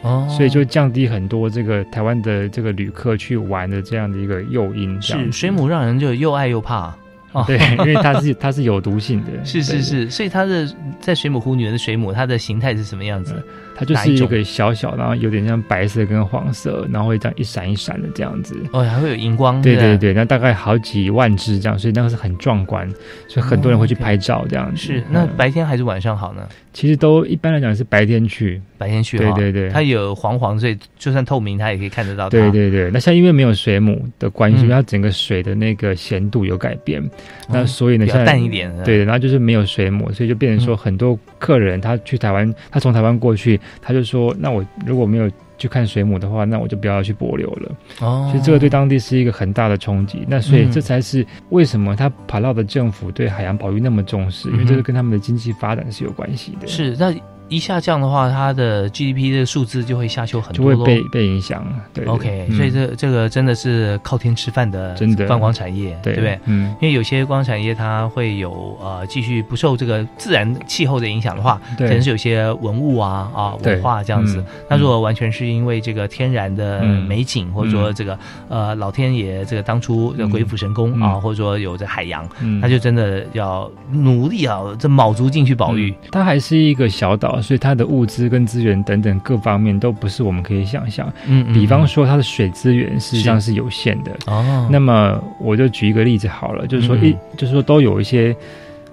[0.02, 5.00] 哦，所以就降低很多这个台湾的这个旅客去玩的这样的一个诱因。
[5.00, 6.94] 是水母让人就又爱又怕。
[7.32, 9.44] 哦，对，因为它是 它是有毒性的。
[9.44, 10.68] 是是是，所以它的
[11.00, 13.42] 在水母湖里面的水母，它的形态是什么样子？
[13.80, 18.54] 它就是一个小小，然后有点像白色跟黄色，然后会这样一闪一闪的这样子。
[18.74, 19.62] 哦，还会有荧光。
[19.62, 22.86] 对对对，那大概好几万只这样，所以那个是很壮观，
[23.26, 24.76] 所以很多人会去拍照这样子。
[24.76, 26.46] 是，那白天还是晚上好呢？
[26.72, 29.18] 其实都一般来讲是白天去，白天去。
[29.18, 32.28] 对对对，它有黄黄，所以就算透明，它也可以看得到。
[32.28, 37.02] 对对对，那像因为没有水母的关系，它整个水的那个咸度有改变，
[37.48, 38.70] 那所以呢，像淡一点。
[38.84, 47.76] 对，然后就是没有水母，所以就变成说很多客人他去台湾，他从台湾过去，他就说，那我如果没有去看水母的话，那我就不要去柏流了。
[48.00, 50.24] 哦，所以这个对当地是一个很大的冲击。
[50.28, 56.66] 那所以这才是为什么他帕劳的政府对海洋保育那么重视，因为这是跟他们的经济发展是有关系的。
[56.66, 57.14] 是那。
[57.50, 61.66] 一下降的话，它的 GDP 的数字就会下修很多，就会被被影响。
[61.92, 66.38] 对，OK，所以这这个真的是靠天吃饭的观光产业，对不对？
[66.44, 74.42] 嗯，因为有些观光产业它会有呃继续不受这个自然气候的影响的话，可能是有些文物啊啊文化这样子。
[74.68, 78.16] 那如果完全是因为这个天然的美景，或者说这个
[78.48, 82.28] 呃老天爷这个当初的鬼斧神工啊，或者说有这海洋，
[82.60, 85.92] 那就真的要努力啊，这卯足劲去保育。
[86.12, 87.39] 它还是一个小岛。
[87.42, 91.12] 所以它的物资跟资源等等各方面都不是我们可以想象。
[91.26, 94.12] 嗯，比方说它的水资源实际上是有限的。
[94.26, 98.34] 哦，那么我就举一个例子好了，就是说一就是说都有一些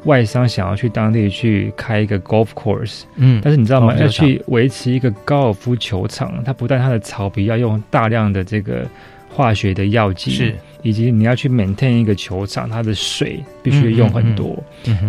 [0.04, 3.04] 外商想要去当地去开一个 golf course。
[3.16, 3.96] 嗯，但是你知道吗？
[4.00, 8.86] 要去维持一个高尔夫球场，它不但它的草皮要用大量的这个
[9.30, 10.56] 化学的药剂是。
[10.82, 14.56] 以及你要去 maintain 一个球场，它的水必须用很多，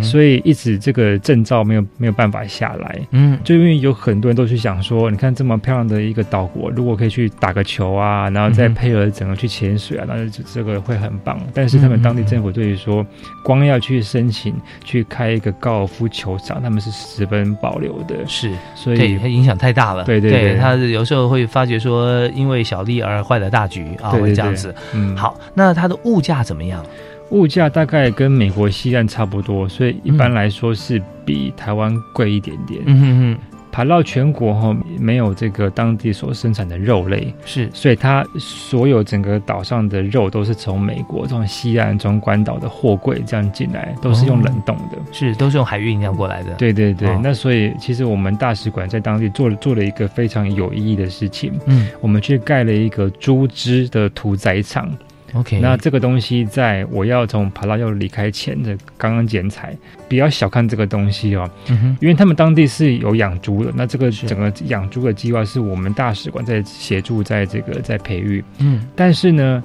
[0.01, 2.99] 所以一直这个证照没有没有办法下来。
[3.11, 11.39] 嗯，就因为有很多人都去想说，你看这么漂亮的一个岛国，如果可以去打个球啊，然后再配合整个去潜水啊，那这这个会很棒。
[11.53, 13.05] 但是他们当地政府对于说，
[13.43, 14.53] 光要去申请
[14.83, 18.15] 去开一个高尔夫球场，他们是十分保留的。
[18.27, 20.03] 是，所以它影响太大了。
[20.03, 24.73] 对对对，他有时候会发觉说，因为小利而坏了大局啊，会这样子。
[24.93, 25.39] 嗯，好。
[25.59, 26.83] 那它的物价怎么样？
[27.31, 32.81] 物价大概跟美国西岸差不多，所以一般来说是比台湾贵一点点。
[32.87, 46.55] 嗯哼哼，爬到全国哈没有这个当地所生产的肉类，是，所以它所有整个岛上的肉都是从美国从西岸从关岛的货柜这样进来，都是用冷冻的，是都是用海运这样过来的。
[46.55, 54.91] 对对对，那所以其实我们大使馆在当地做了做了一个非常有意义的事情，嗯，我们去盖了一个猪只的屠宰场。
[55.33, 59.75] OK，那这个东西在我要从帕拉要离开前的刚刚剪彩，
[60.07, 69.63] 不要小看这个东西哦，嗯因为他们当地是有养猪的，那这个整个养猪的计划是我们大使馆在协助，在这个在培育，嗯，但是呢。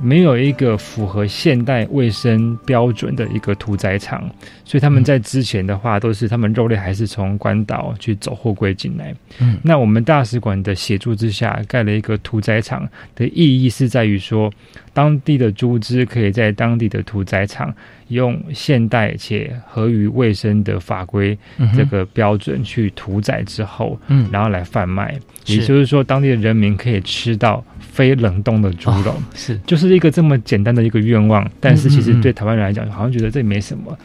[0.00, 4.28] 没有一个符合现代卫生标准的一个屠宰场，
[4.64, 9.14] 所以他们在之前的话都是他们肉类还是从关岛去走货柜进来。
[9.38, 14.50] 嗯，那我们大使馆的协助之下盖了一个屠宰场的意义是在于说，
[14.92, 17.74] 当地的猪只可以在当地的屠宰场
[18.08, 21.36] 用现代且合于卫生的法规
[21.74, 27.64] 这个标准去屠宰之后，嗯，然后来贩卖，也就是说当地的人民可以吃到。
[27.92, 29.14] 非冷冻的猪肉。
[29.34, 33.98] 是，就是一个这么简单的一个愿望，但是其实对台湾人来讲，好像觉得这没什么，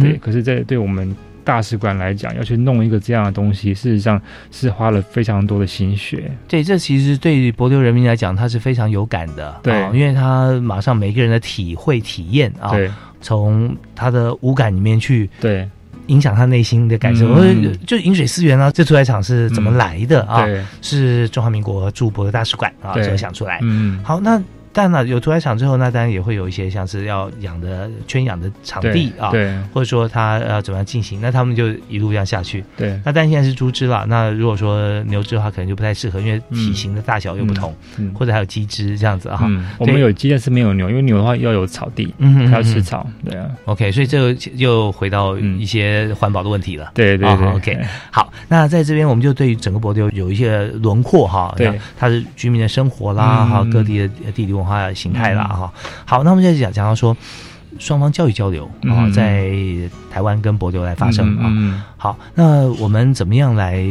[0.00, 0.14] 对。
[0.14, 1.14] 可是，在对我们
[1.48, 6.30] 大使馆来讲，要去弄一个这样的东西，事实上是花了非常多的心血。
[6.46, 12.72] 对，这其实对博流人民来讲，他是非常有感的，对，因为他马上每个人的体会体验啊，
[13.22, 15.66] 从他的五感里面去，对。
[16.08, 17.26] 影响他内心的感受，
[17.86, 20.46] 就饮水思源啊，这屠宰场是怎么来的啊？
[20.82, 23.58] 是中华民国驻博的大使馆啊，所想出来。
[23.62, 24.42] 嗯，好，那。
[24.78, 32.62] 但呢，有屠宰场之后，那当然也会有一些像是要养的圈养的场地啊，对，或者说他要怎么样进行，那他们就一路这样下去。
[32.76, 37.74] 对，那但现在是猪只了，那如果说牛只的话，可能就不太适合，因为体型的大小又不同，
[38.14, 39.50] 或者还有鸡只这样子哈。
[39.78, 43.04] 我们有鸡，但是没有牛，因为牛的话要有草地，嗯，要吃草。
[43.24, 46.92] 对啊，OK，所以这个又回到一些环保的问题了。
[46.94, 47.80] 对对对，OK，
[48.12, 55.44] 好，那在这边我们就对于整个博丢有一些轮廓哈，对，它是居民的生活啦，哈，各地的地理文化形态啦。
[55.44, 55.72] 哈，
[56.04, 57.16] 好，那我们现在讲讲到说，
[57.78, 59.50] 双方教育交流啊，嗯在
[60.12, 61.44] 台湾跟博流来发生啊。
[61.46, 63.82] 嗯好，那我们怎么样来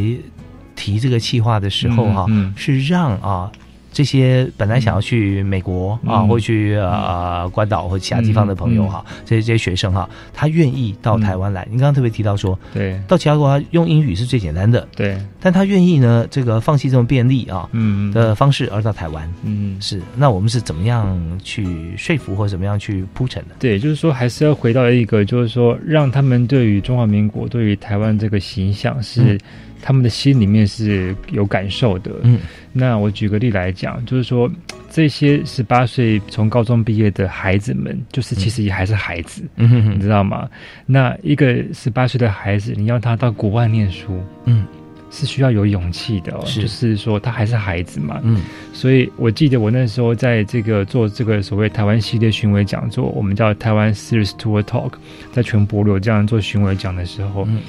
[0.75, 2.25] 提这个计划的时候哈、
[2.55, 3.51] 是让啊
[3.97, 6.27] 这些本来想要去美国啊，嗯。
[6.27, 11.65] 或去呃关岛或其他地方的朋友哈，这些这些学生哈，他愿意到台湾来。
[11.67, 13.01] 您刚刚特别提到说，对。
[13.07, 19.27] 到其他国家用英语是最简单的，对，但他愿意呢，这个放弃这种便利啊嗯的方式而到台湾。
[19.43, 19.81] 嗯。
[19.81, 23.55] 是，那我们是怎么样去说服或怎么样去铺陈的？
[23.57, 29.39] 对，就是说还是要回到一个，就是说让他们对于中华民国、对于台湾这个形象是、嗯。
[29.79, 32.11] 他们的心里面是有感受的。
[32.23, 32.39] 嗯，
[32.77, 34.49] 那我举个例来讲，就是说
[34.89, 40.47] 这些十八岁从高中毕业的孩子们，就是其实也还是孩子，嗯你知道吗？
[40.85, 44.65] 那一个十八岁的孩子，你要他到国外念书，嗯，
[45.11, 46.61] 是需要有勇气的、哦，是。
[46.61, 48.41] 就是说他还是孩子嘛，嗯。
[48.73, 54.93] 所以我记得我那时候在这个做这个所谓台湾系列巡回讲座，我们叫台湾 Series Tour Talk，
[55.31, 57.59] 在全博流这样做巡回讲的时候，嗯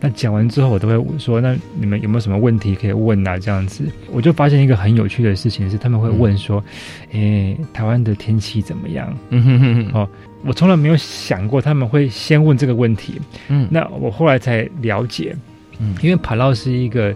[0.00, 3.38] 那讲完之后，我都会说，那你们有没有什么问题可以问啊？
[3.38, 6.62] 这样子，我就发现一个很有趣的事情是，他们会问说，
[7.10, 9.12] 诶、台湾的天气怎么样？
[9.30, 10.08] 嗯哼哼哼，哦，
[10.44, 13.20] 我从来没有想过他们会先问这个问题。
[13.48, 15.34] 嗯那我后来才了解，
[15.80, 17.14] 嗯因为帕劳是一个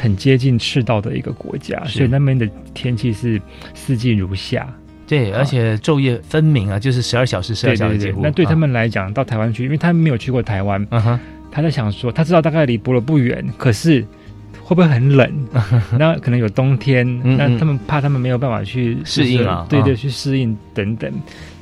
[0.00, 3.40] 很接近赤道的一个国家，所以那边的天气是
[3.74, 4.66] 四季如夏。
[5.06, 8.20] 对，而且昼夜分明啊，就是十二小时、十二小时节，目。
[8.22, 11.20] 那对他啊，们来讲，到台湾去，因为他们没有去过台湾，嗯哼，
[11.54, 14.04] 他在想说，他知道大概离博罗不远，可是
[14.62, 15.30] 会不会很冷？
[15.98, 21.10] 那可能有冬天，嗯那他们怕他们没有办法去适应啊对对，啊去适应等等，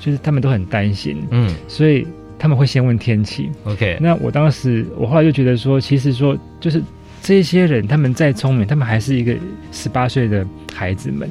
[0.00, 2.06] 就是他们都很担心，嗯所以
[2.38, 3.50] 他们会先问天气。
[3.64, 6.82] ，OK，那我当时，我后来就觉得说，其实说就是
[7.22, 9.32] 这些人，他们再聪明，他们还是一个
[9.70, 10.44] 十八岁的
[10.74, 11.30] 孩子们，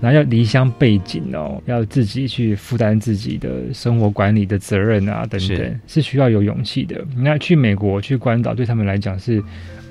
[0.00, 7.04] 然后要离乡背井哦，要自己去负担自己的生活管理的责任啊，等是等，是需要有勇气的。
[7.16, 9.42] 那去美国、去关岛，对他们来讲是，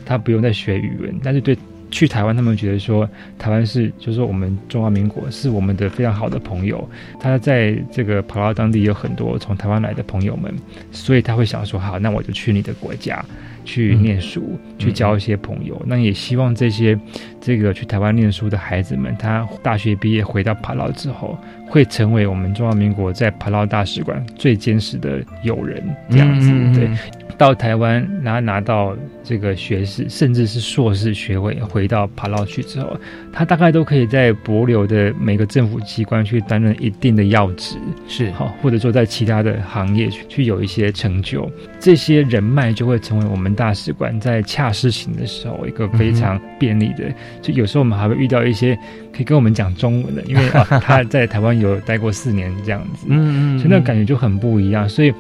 [0.06, 1.58] 他不用再学语文，但是对
[1.90, 6.90] 去台湾，他们觉得说台湾是，就是说我们中华民国是我们的非常好的朋友。
[7.20, 10.54] 他在这个跑到当地有很多从台湾来的朋友们，
[10.94, 13.22] 所以他会想说，好，那我就去你的国家。
[13.64, 16.98] 去念书，去交一些朋友，那也希望这些
[17.40, 21.38] 这个去台湾念书的孩子们，他大学毕业回到帕劳之后，
[21.68, 26.50] 会成为我们中华民国在帕劳大使馆最坚实的友人，这样子。
[26.74, 26.90] 对，
[27.38, 32.98] 到台湾拿拿到这个学士，甚至是硕士学位，回到帕劳去之后，
[33.32, 37.78] 他大概都可以在博流的每个政府机关去担任一定的要职，
[38.08, 47.04] 是好，或者说在其他的行业去去有一些成就，这些人脉就会成为我们大使馆在洽事情的时候一个非常便利的。
[47.42, 48.76] 就有时候我们还会遇到一些
[49.14, 54.88] 可以跟我们讲中文的，因为啊 他在台湾有待过四年这样子，嗯嗯，所以那感觉就很不一样。
[54.88, 55.14] 所以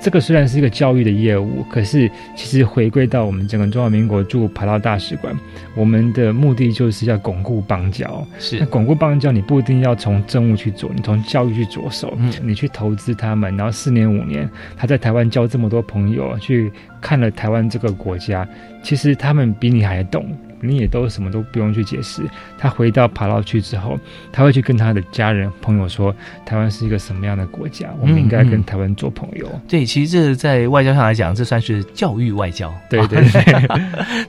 [0.00, 5.36] 这个虽然是一个教育的业务，可是其实回归到我们整个中华民国驻帕劳大使馆，
[5.74, 8.26] 我们的目的就是要巩固邦交。
[8.38, 18.46] 是那巩固邦交，你不一定要从政务去做，你从教育去着手，嗯你去投资他们，然后四年五年，他在台湾交这么多朋友，去看了台湾这个国家，
[18.82, 20.26] 其实他们比你还懂。
[20.60, 22.22] 你也都什么都不用去解释。
[22.58, 23.98] 他回到帕劳去之后，
[24.32, 29.48] 他会去跟他的家人朋友说，台湾是一个什么样的国家，我们应该跟台湾做朋友。
[29.68, 32.72] 对，其实这在外交上来讲，这算是教育外交。
[32.90, 33.42] 对对对，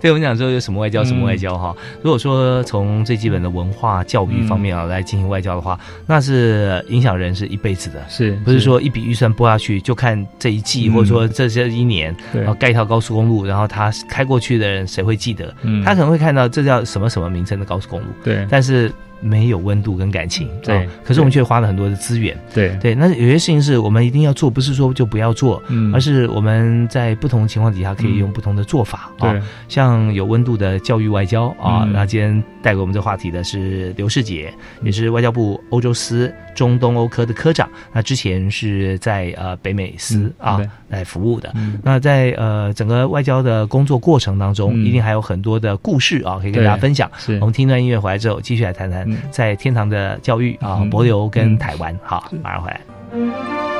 [0.01, 1.75] 对 我们讲说有什么外交，什么外交哈。
[2.03, 15.51] 如果说从最基本的文化教育方面啊来进行外交的话，那是影响人是一辈子的，是不是说一笔预算拨下去就看这一季，或者说这这一年，然后盖一条高速公路，然后他开过去的人谁会记得？
[15.63, 18.91] 嗯他可能会看到这叫什么什么名称的高速公路，对，但是
[19.21, 22.95] 没有温度跟感情，对哦可是我们却花了很多的资源，对对。
[22.95, 31.83] 那有些事情是我们一定要做，不是说就不要做，嗯而是我们在不同情况底下可以用不同的做法啊、对像有温度的教育外交啊。
[31.85, 34.53] 嗯那今天带给我们这话题的是刘世杰，
[34.83, 37.69] 也是外交部欧洲司中东欧科的科长。
[37.91, 41.51] 那之前是在呃北美司嗯啊来服务的。
[41.55, 47.09] 嗯那在呃整个外交的工作过程当中，嗯一定还有很多的故事啊，可以跟大家分享。
[47.17, 51.97] 是我们听段音乐回来之后，继续来谈谈嗯在天堂的教育啊，嗯博流跟嗯台湾。
[52.03, 53.78] 好，马上回来。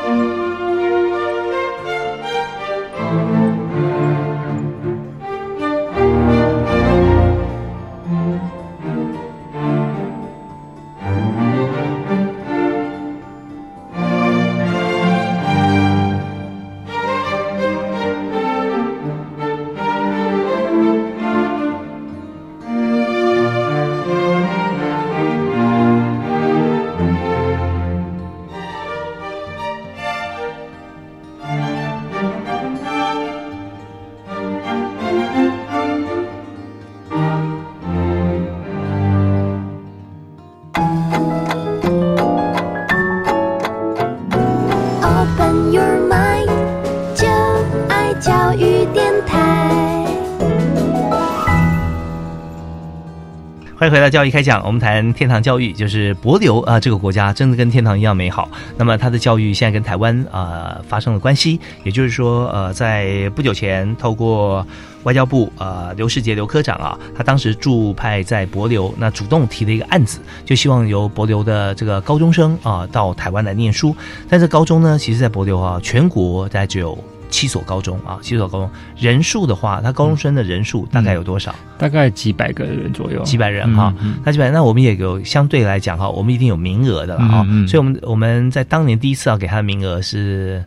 [53.89, 58.49] 回到教育开讲，我们谈天堂教育，就是博流啊，这个国家真的跟天堂一样美好。
[58.77, 64.65] 那么它的教育现在跟台湾啊发生了关系，也就是说，呃，在不久前，透过
[65.03, 73.95] 外交部呃刘世杰刘科长啊，他当时驻派在博流，那主动提了一个案子，就希望由博流的这个高中生啊到台湾来念书。
[74.29, 76.97] 但是高中呢，其实在博流啊，全国大概只有。
[77.29, 81.53] 七所高中啊，七所高中人数的话，他高中生的人数大概有多少？
[81.77, 83.93] 大概几百个人左右，几百人哈。
[84.23, 87.47] 那几百，那我们也有相对来讲哈，我们一定有名额的了哈。
[87.67, 90.63] 所以，我们我们在当年第一次要给他的名额是。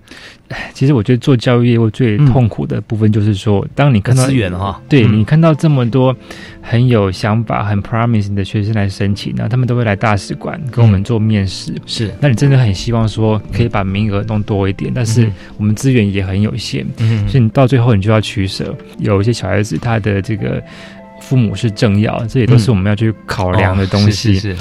[0.75, 6.15] 其实我觉得做教育业务最痛苦的部分就是说，当你看到资源哈，对你看到这么多
[6.61, 11.75] 很有想法、很 promising 的学生来申请，那他们都会来大使馆跟我们做面试。
[11.87, 16.87] 是，那你真的很希望说可以把名额弄多一点，但是我们资源也很有限，
[17.29, 18.75] 所以你到最后你就要取舍。
[18.99, 20.63] 有一些小孩子他的这个
[21.21, 24.35] 父母是政要，这也都是我们要去考量的东西。
[24.35, 24.57] 是。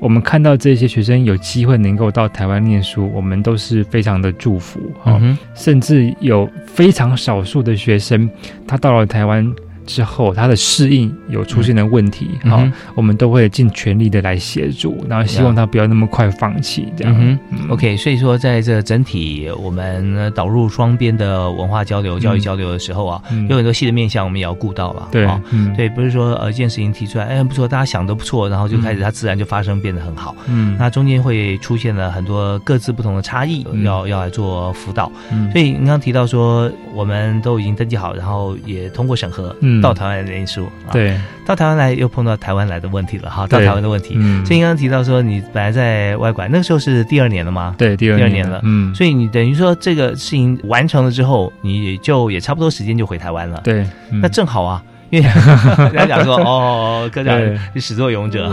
[0.00, 5.20] 我们看到这些学生有机会能够到台湾念书，我们都是非常的祝福哈。
[5.54, 8.30] 甚至有非常少数的学生，
[8.66, 9.52] 他到了台湾。
[9.88, 12.62] 之后，他的适应有出现的问题，好，
[12.94, 17.16] 我们都会尽全力的来协助，然后希望他不要那么快放弃，这样。
[17.18, 17.38] 嗯
[17.70, 25.08] OK，所以说，在这整体我们导入双边的文化交流、教育交流的时候啊，有很多细的面向，我们也要顾到了。
[25.10, 25.26] 对，
[25.74, 30.36] 对，不是说呃一件事情提出来，哎不错，大家想的不错，然后就开始它自然就发生，变得很好。
[30.48, 35.10] 嗯，那中间会出现了很多各自不同的差异，要要来做辅导。
[35.30, 39.54] 嗯，所以您刚提到说，我们都已经登记好，然后也通过审核。
[39.60, 39.77] 嗯。
[39.80, 44.14] 到台湾来念书，对，到台湾来又碰到台湾来的问题了哈，到台湾的问题。
[44.16, 47.74] 嗯所以刚刚提到说，你本来在外馆，那个时候是第二年了吗？
[47.78, 48.60] 对，第二年了。
[48.64, 53.60] 嗯，所以你等于说这个事情完成了之后，你就也差不多时间就回台湾了。
[53.62, 54.82] 对，那正好啊。
[55.10, 55.28] 因为
[55.92, 57.38] 人家讲说 哦，科长
[57.74, 58.52] 是始作俑者，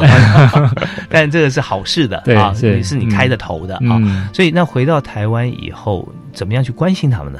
[1.09, 7.39] 但这个是好事的啊，是是你开的头的啊，所以那回到台湾以后，怎么样去关心他们呢？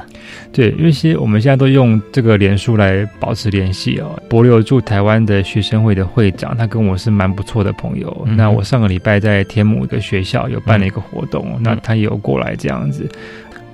[0.52, 4.18] 对，因为其实我们现在都用这个脸书来保持联系哦。
[4.28, 8.26] 博留住台湾的学生会的会长，他跟我是蛮不错的朋友。
[8.36, 13.08] 那我上个礼拜在天母的学校有办了一个活动，那他也有过来这样子。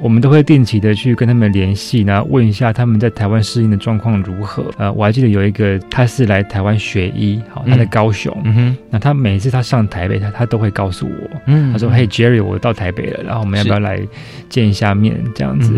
[0.02, 4.64] 我们都会定期的去跟他们联系，然后问一下他们在台湾适应的状况如何。
[4.76, 8.36] 呃，我还记得有一个他是来台湾学医，好，他在高雄。
[8.44, 14.00] 嗯哼，那他每次他上台北，他他都会告诉我，嗯，他说：“嘿，Jerry，我到台北了，然后我们要不要来
[14.48, 15.16] 见一下面？
[15.36, 15.72] 这样子。”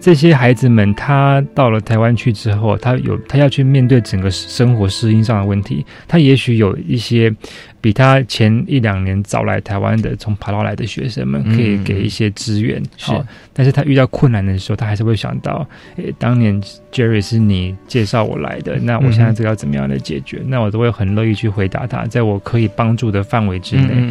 [0.00, 7.32] 这些孩子们，他到了台湾去之后，他有他要去面对整个生活适应上的问题，他也许有一些。
[7.80, 12.82] 比他前一两年早来台湾的从爬到来的学生们，可以给一些资源。
[12.96, 13.12] 是，
[13.54, 15.66] 但是他遇到困难的时候，他还是会想到，
[15.96, 16.60] 诶，当年
[16.92, 20.42] Jerry 是你介绍我来的，那我现在这个要怎么样的解决？
[20.46, 24.06] 那我都会很乐意去回答他，在我可以帮助的范围之内。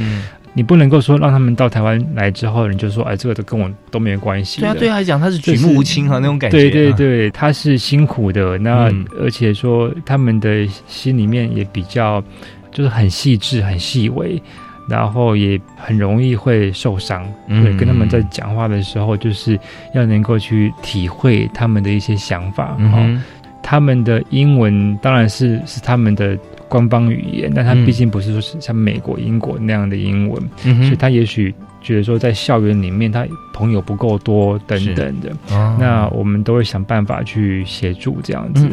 [0.54, 4.62] 你不能够说让他们到台湾来之后，你就说，哎，这个都跟我都没有关系。
[4.62, 6.58] 对啊，对他来讲，他是举目无亲哈那种感觉。
[6.58, 12.24] 对对对，他是辛苦的，那而且说他们的心里面也比较。
[12.72, 14.42] 就是很细致、很细微，
[14.88, 17.28] 然后也很容易会受伤。
[17.48, 19.60] 对，跟他们在讲话的时候，就是
[19.94, 22.76] 要能够去体会他们的一些想法。
[22.80, 23.22] 嗯，
[23.62, 35.32] 他们的英文当然是是他们的官方语言，但他毕竟不是说是像美国、英国那样的英文，嗯所以他也许觉得说在校园里面他朋友不够多等等的。
[35.80, 38.68] 那我们都会想办法去协助这样子。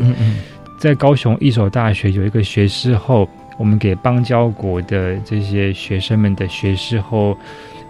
[0.78, 3.28] 在高雄一所大学有一个学士后。
[3.56, 7.36] 我们给邦交国的这些学生们的学士后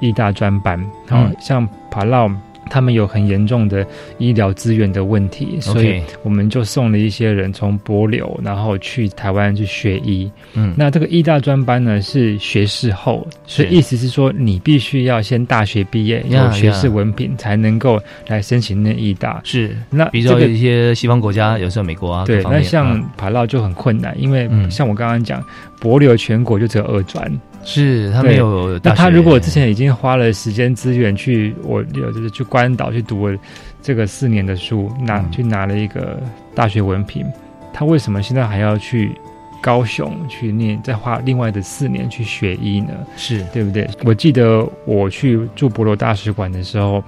[0.01, 2.31] 一大专班，好像帕劳。
[2.69, 3.87] 他们有很严重的
[4.19, 10.31] 医疗资源的问题，所以我们就送了一些人从博流，然后去台湾去学医。
[10.55, 19.41] 嗯，那这个医大专班呢是学士后，所以意思是说你必须要先大学毕业有学士文凭才能够来申请那医大。
[19.45, 25.43] 是，那比如说一些西方国家，有时候美国啊，对，那像爬绕就很困难，因为像我刚刚讲，
[25.81, 27.31] 博流全国就只有二专。
[27.67, 33.37] 是他没有，那他如果之前已经花了时间资源去，我有就是去关岛去读了
[33.83, 36.23] 这个四年的书，拿去拿了一个
[36.55, 37.27] 大学文凭，
[37.75, 39.11] 他为什么现在还要去
[39.61, 42.93] 高雄去念，再花另外的四年去学医呢？
[43.17, 43.89] 是对不对？
[44.05, 47.03] 我记得我去驻博罗大使馆的时候，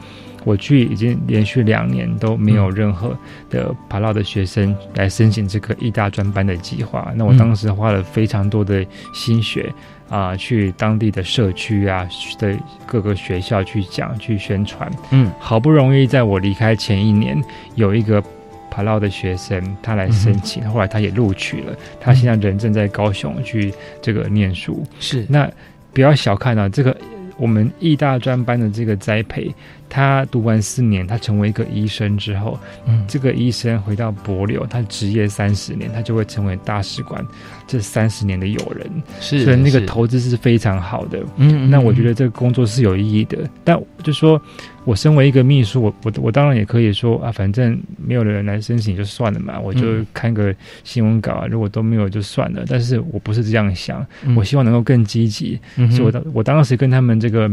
[0.48, 3.14] 我去已经连续两年都没有任何
[3.50, 9.70] 的帕劳的学生来申请这个医大专班的计划，那我当时花了非常多的心血。
[10.08, 14.90] 啊，去当地的社区啊的各个学校去讲、去宣传。
[15.10, 17.38] 嗯，好不容易在我离开前一年，
[17.74, 18.24] 有一个
[18.70, 23.70] 帕劳的学生，他来申请，后来他也录取了，他现在人正在高雄去
[24.00, 24.82] 这个念书。
[24.98, 25.46] 是，那
[25.92, 26.96] 不要小看啊，这个
[27.36, 29.54] 我们艺大专班的这个栽培。
[29.88, 37.26] 他读完四年，他成为一个医生之后，嗯，这个医生回到博流，他职业三十年，他就会成为大使馆
[37.66, 38.86] 这三十年的友人，
[39.18, 41.18] 是，所以那个投资是非常好的。
[41.36, 43.38] 嗯，那我觉得这个工作是有意义的。
[43.64, 44.40] 但就说，
[44.84, 52.62] 我身为一个秘书，我我我当然也可以说啊，反正没有人来申请就算了嘛，我就看个新闻稿啊，如果都没有就算了。
[52.68, 55.58] 但是我不是这样想，我希望能够更积极。
[55.90, 57.50] 所以我当我当时跟他们这个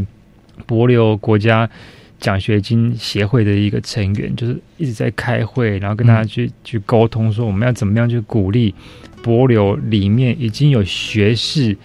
[0.66, 1.70] 博流国家。
[2.26, 8.74] 奖学金协会的一个成员，就是一直在开会，然后跟大家去去沟通，说我们要怎么样去鼓励
[9.22, 11.78] 博流里面已经有学士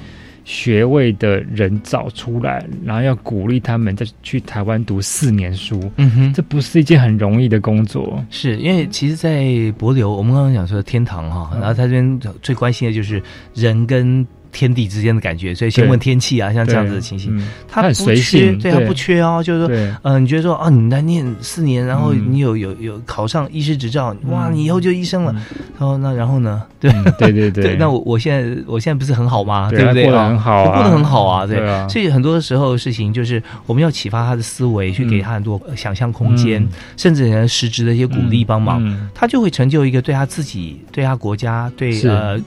[0.43, 5.79] 学位的人找出来，然后要鼓励他们再去台湾读四年书。
[5.99, 9.45] 嗯哼，这不是一件很容易的工作，是因为其实，在
[9.77, 13.23] 博流，我们刚刚讲说天堂哈，然后他这边最关心的就是
[13.53, 14.27] 人跟。
[14.53, 25.35] 天地之间的感觉，所以先问天气啊，像这样子的情形，他不缺，对他不缺哦，就是说，嗯，你觉得说，啊，你来念四年，然后你有有有考上医师执照，哇，你以后就医生了。
[25.79, 26.63] 哦，那然后呢？
[26.79, 27.51] 对对对。
[27.51, 29.71] 对， 那我我现在我现在不是很好吗？
[29.71, 30.05] 对不对？
[30.05, 31.59] 过得很好，过得很好啊，对。
[31.89, 38.83] 所以很多时候事情就是我们要启发他的思维，去给他很多想象空间，甚至人实质的一些鼓励帮忙，
[39.15, 42.39] 他就会成就一个对他自己、对他国家、对呃。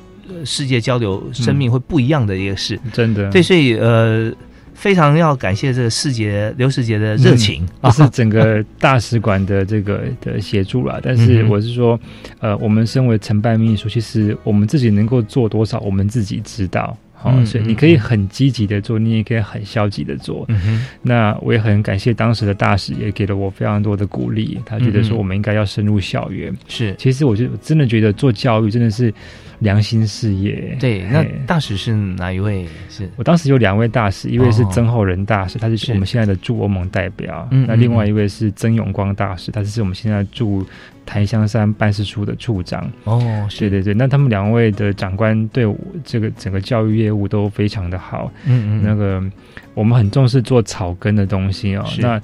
[0.45, 3.29] 世界交流，生命会不一样的一个事，真的。
[3.29, 4.31] 对，所以呃，
[4.73, 10.99] 非常要感谢这个世杰刘世杰的热情，不是整个大使馆的这个的协助了。
[11.03, 11.99] 但是我是说，
[12.39, 16.97] 呃，我们身为承办秘书，其实我们自己能够做多少，我们自己知道。
[17.23, 20.47] 哦，所以你可以很积极的做，你也可以很消极的做。
[21.01, 24.59] 那我也很感谢当时的大使，也给了我非常多的鼓励。
[24.65, 26.55] 他觉得说我们应该要深入校园。
[26.67, 29.13] 是，其实我就真的觉得做教育真的是
[29.59, 30.75] 良心事业。
[30.79, 32.67] 对，那大使是哪一位？
[32.89, 37.47] 是我当时有两位大使，一位是曾厚仁大使，他是我们现在的驻欧盟代表。
[37.51, 40.65] 那另外一位是曾永光大使，他是我们现在驻。
[41.05, 42.91] 檀香山办事处的处长。
[43.03, 49.23] 哦，对对对，那他们两位的长官对我这个整个教育业务都非常的好，嗯嗯，那个
[49.73, 52.21] 我们很重视做草根的东西哦，那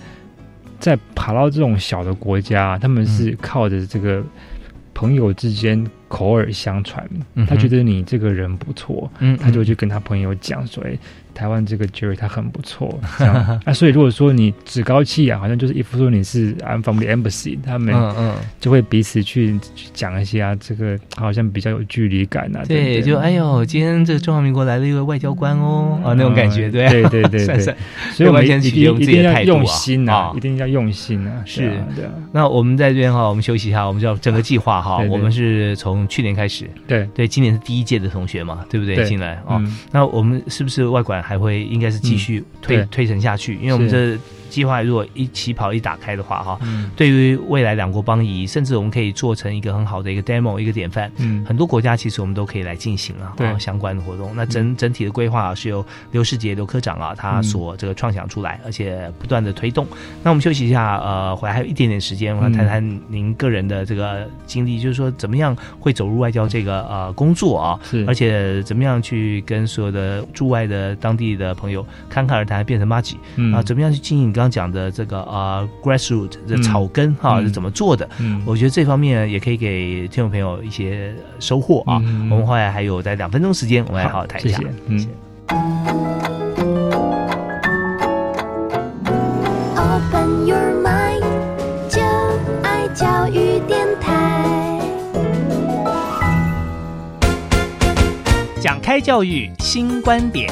[0.80, 4.23] 在爬到这种小的国家，他们是靠着这个
[4.93, 7.07] 朋友之间口耳相传，
[7.47, 10.97] 他觉得你这个人不错，嗯，他就去跟他朋友讲说，哎。
[11.40, 13.00] 台湾这个 Jerry 他很不错，
[13.64, 17.96] 啊，所以如果说你趾高气扬，好像就是一副说你是 I'm from the embassy，他们
[18.60, 22.62] 就会彼此去去讲一些啊，这个好像比较有距离感啊。
[22.68, 27.76] 对，就哎呦，今天这个中华民国来了一个外交官哦，啊那种感觉，对对对对 对。
[28.12, 31.42] 所以我们一定一定要用心啊，一定要用心啊。
[31.46, 32.12] 是的。
[32.34, 39.06] 那我们在这边哈，我们休息一下，我们叫整个计划哈，我们是从去年开始，对对，今年是第一届的同学嘛，对不对？
[39.06, 39.64] 进来啊，
[39.94, 41.24] 那我们是不是外管？
[41.30, 44.17] 还会应该是继续推推陈下去，因为我们这。
[44.50, 46.60] 计划如果一起跑一打开的话，哈，
[46.95, 51.12] 对于未来两国邦谊，甚至我们可以做成一个很好的一个 demo，一个典范。
[51.18, 54.32] 嗯，很多国家其实我们都可以来进行啊，对相关的活动。
[54.36, 59.86] 那整整体的规划是由刘世杰刘科长啊，他所这个创想出来，而且不断的推动。
[60.24, 67.80] 那我们休息一下，呃，回来还有一点点时间，我们谈谈您个人的这个经历，就是说怎么样会走入外交这个呃工作啊？
[67.84, 73.62] 是，而且怎么样去跟所有的驻外的当地的朋友侃侃而谈，变成 m a g i 啊？
[73.62, 74.34] 怎么样去经营？
[74.39, 78.10] 刚刚讲的这个啊，grassroot 的草根哈是怎么做的？
[78.47, 82.02] 我觉得这方面也可以给听众朋友一些收获啊。
[82.32, 84.60] 我们后来还有在两分钟时间，我们来好好谈一下。
[84.88, 85.08] 嗯。
[89.76, 91.22] Open your mind，
[91.88, 92.02] 就
[92.64, 94.80] 爱教育电台，
[98.60, 100.50] 讲开教育新观点。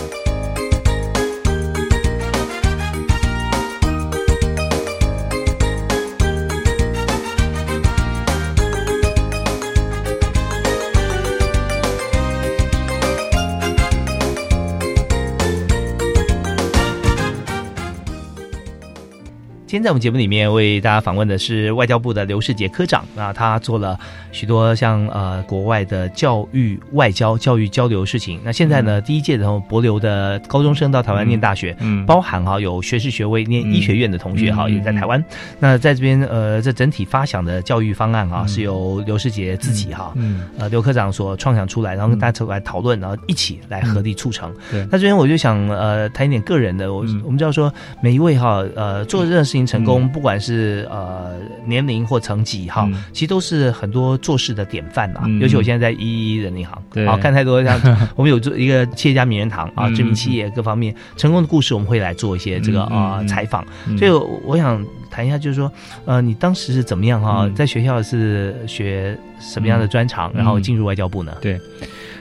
[19.67, 23.99] 今天在我们节目里面为大家访问的是外交部的刘世杰科长啊，他做了
[24.31, 28.39] 许多像呃国外的教育外交、教育交流事情。
[28.45, 35.21] 那现在呢，第一届的博流的高中生到台湾念大学，嗯，包含哈有学士学位念医学院的同学哈，也在台湾。
[35.59, 40.13] 那在这边呃，这整体发想的教育方案啊，是由刘世杰自己哈，
[40.57, 44.49] 呃刘科长所创想出来，然后跟大家来讨论，然后一起来合力促成。
[44.71, 47.69] 对，那这边我就想呃谈一点个人的，我我们知道说
[48.01, 49.77] 每一位哈呃做任何事情。
[49.77, 51.35] 成功，不管是呃
[51.65, 55.21] 年龄或层级哈，其实都是很多做事的典范呐。
[55.39, 57.79] 尤其我现在在一一人银行，对，看太多像
[58.15, 63.63] 我们有做一个企业家名人堂啊，知名企业各方面成功的故事，我们会来做一些这个啊采访。
[63.97, 64.11] 所以
[64.45, 65.71] 我想谈一下，就是说，
[66.05, 67.47] 呃，你当时是怎么样哈？
[67.53, 71.35] 在学校是学什么样的专长，然后进入外交部呢？
[71.41, 71.59] 对。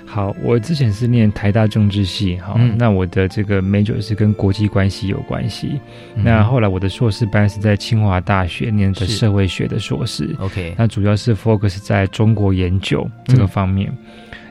[0.06, 5.80] 好，我之前是念台大政治系，哈，那我的这个 major 是跟国际关系有关系。
[6.14, 13.92] 那后来我的硕士班是在清华大学念的社会学的硕士，OK，那主要是 focus 在中国研究这个方面。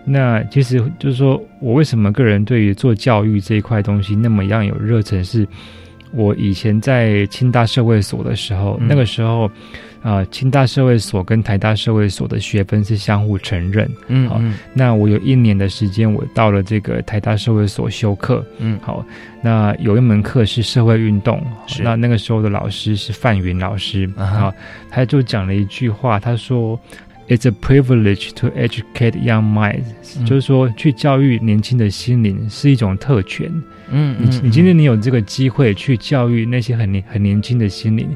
[0.03, 5.47] 那其实就是说我为什么个人对于做教育这一块东西那么样有热忱，是
[6.11, 9.49] 我以前在清大社会所的时候，那个时候。
[10.05, 13.89] 啊，清大社会所跟台大社会所的学分是相互承认。
[14.07, 14.39] 嗯，好，
[14.71, 18.45] 那我有一年的时间，我到了这个台大社会所修课。
[18.59, 19.03] 嗯，好，
[19.41, 21.43] 那有一门课是社会运动，
[21.81, 24.07] 那那个时候的老师是范云老师。
[24.15, 24.53] 啊，
[24.91, 26.79] 他就讲了一句话，他说。
[27.27, 33.51] It's a privilege to educate young minds，就是说，去教育年轻的心灵是一种特权。
[33.89, 38.07] 嗯，你你今天你有这个机会去教育那些很年很年轻的心灵，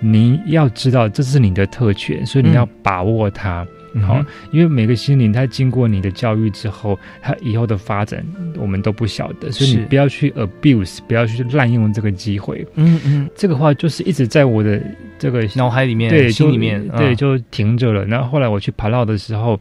[0.00, 3.66] 你要知道这是你的特权，所以你要把握它。
[4.06, 8.22] 好，因为每个心灵，它经过你的教育之后，它以后的发展，
[8.58, 12.66] 我们都不晓得，所以你不要去 abuse，不要去滥用这个机会。
[12.74, 14.82] 嗯嗯，这个话就是一直在我的
[15.18, 18.04] 这个脑海里面、对心里面，对就停着了。
[18.04, 19.58] 然后后来我去爬绕的时候，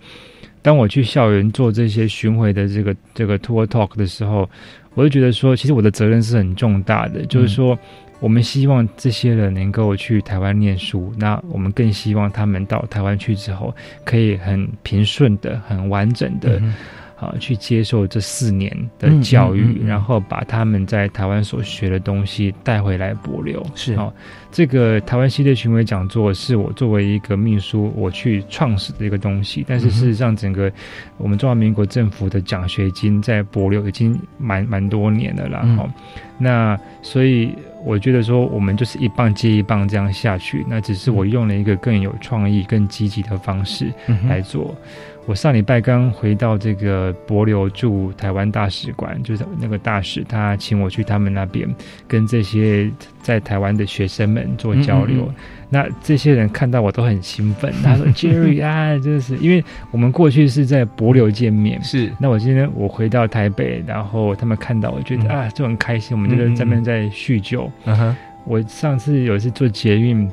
[0.66, 4.50] 当我去校园做这些巡回的这个这个 tour talk 的时候，
[4.96, 7.78] 我就觉得说，其实我的责任是很重大的，就是说。
[8.22, 16.60] 我们希望这些人能够去台湾念书，那我们更希望他们到台湾去之后，可以很平顺的、很完整的。
[17.18, 23.66] 啊，去接受这四年的教育，然后把他们在台湾所学的东西带回来博流。
[23.74, 24.12] 是啊，
[24.52, 30.72] 这个台湾系列巡回讲座是我作为一个秘书我去创始的一个东西，但是事实上，整个
[31.18, 35.60] 我们中华民国政府的奖学金在博流已经蛮蛮多年了啦。
[35.78, 35.90] 哈，
[36.38, 37.56] 那所以
[37.86, 43.92] 我觉得说，我们就是一棒接一棒这样下去，那只是我用了一个更有创意、更积极的方式
[44.28, 44.76] 来做。
[45.28, 51.68] 我上礼拜刚回到这个博流驻台湾大使馆，就是那个大使，他请我去他们那边
[52.08, 52.90] 跟这些
[53.24, 55.28] 在台湾的学生们做交流。
[55.68, 62.12] 那这些人看到我都很兴奋， 他说：“Jerry 啊，真的是，因为我们过去是在博流见面，是。
[62.20, 66.16] 那我今天我回到台北，然后他们看到，我觉得啊，就很开心。
[66.16, 67.70] 我们就是在那边在叙旧。
[67.86, 68.16] 嗯哼，
[68.46, 70.30] 我上次有一次做捷运。”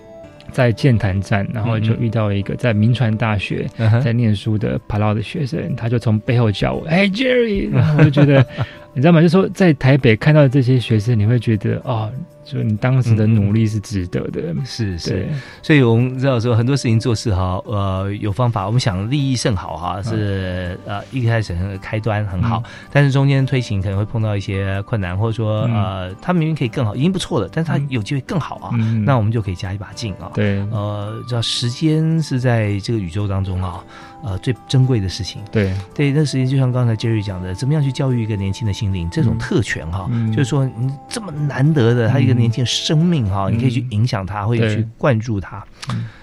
[0.53, 3.67] 在建潭站，然后就遇到一个在民传大学
[4.05, 8.47] 在念书的帕劳的学生，他就从背后叫我：“哎，Jerry！” 然后我就觉得，
[8.95, 9.21] 你知道吗？
[9.21, 12.13] 就说在台北看到这些学生，你会觉得哦。
[12.45, 15.29] 就你当时的努力是值得的，是是，
[15.63, 18.67] 所以我们知道说很多事情做事哈，呃，有方法。
[18.67, 28.71] 我们想利益甚好哈，是呃一开始开端很好，但是中间推行可能会碰到一些困难，或者说呃，他明明可以更好，已经不错了，但是他有机会更好啊，
[29.05, 30.31] 那我们就可以加一把劲啊。
[30.35, 33.85] 对，呃，知道时间是在这个宇宙当中啊。
[34.25, 35.75] 呃，最珍贵的事情，对。
[35.93, 45.65] 对，那时间就像刚才 Jerry 讲的，怎么样去教育一个年轻的心灵，这种特权哈，就是说你这么难得的他一个年轻的生命哈，你可以去影响他，或者去灌注他，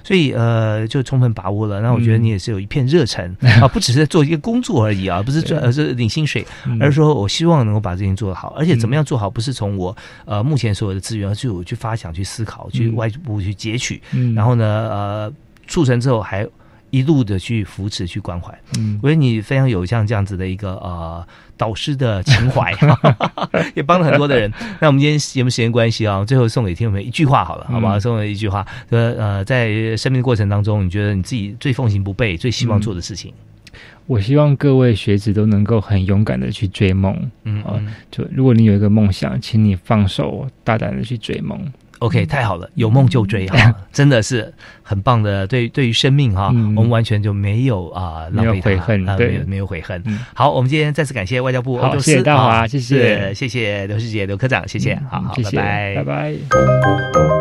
[0.04, 1.82] 所以呃，就充分把握了。
[1.82, 3.36] 那我觉得你也是有一片热忱。
[3.62, 6.46] 啊，不只是在做一个工作而已啊，不是赚而是领薪水，
[6.80, 9.96] 而是说我希望能够把这件做得好，而且怎么样做好，不是从我
[10.26, 14.02] 呃目前所有的资源，而是我去发想、去思考、去外部去截取，
[14.36, 15.34] 然后呢呃
[15.68, 16.48] 促成之后还。
[16.92, 21.24] 一路的去扶持、去关怀，嗯，我觉得你非常有像这样子的一个呃
[21.60, 22.74] 导师的情怀，
[23.76, 24.52] 也帮了很多的人。
[24.80, 28.00] 那我们今天节目时间关系啊，最后送给听众们一句话好了，好不好？
[28.00, 33.34] 送了一句话，说呃，在生命的过程当中，你觉得你自己最奉行不悖、最希望做的事情？
[34.08, 37.78] 我希望各位学子都能够很勇敢的去追梦，嗯啊，
[38.10, 41.60] 就如果你有一个梦想，请你放手，大胆的去追梦。
[42.00, 45.46] OK，太好了，有梦就追哈， 真的是很棒的。
[45.48, 50.02] 对，对于生命哈，我们完全就没有啊，没有悔恨，对，没有悔恨。
[50.34, 57.39] 好，我们今天再次感谢外交部欧洲司，大华，谢谢，谢谢刘师姐、刘科长，谢谢，好好，拜拜，拜拜。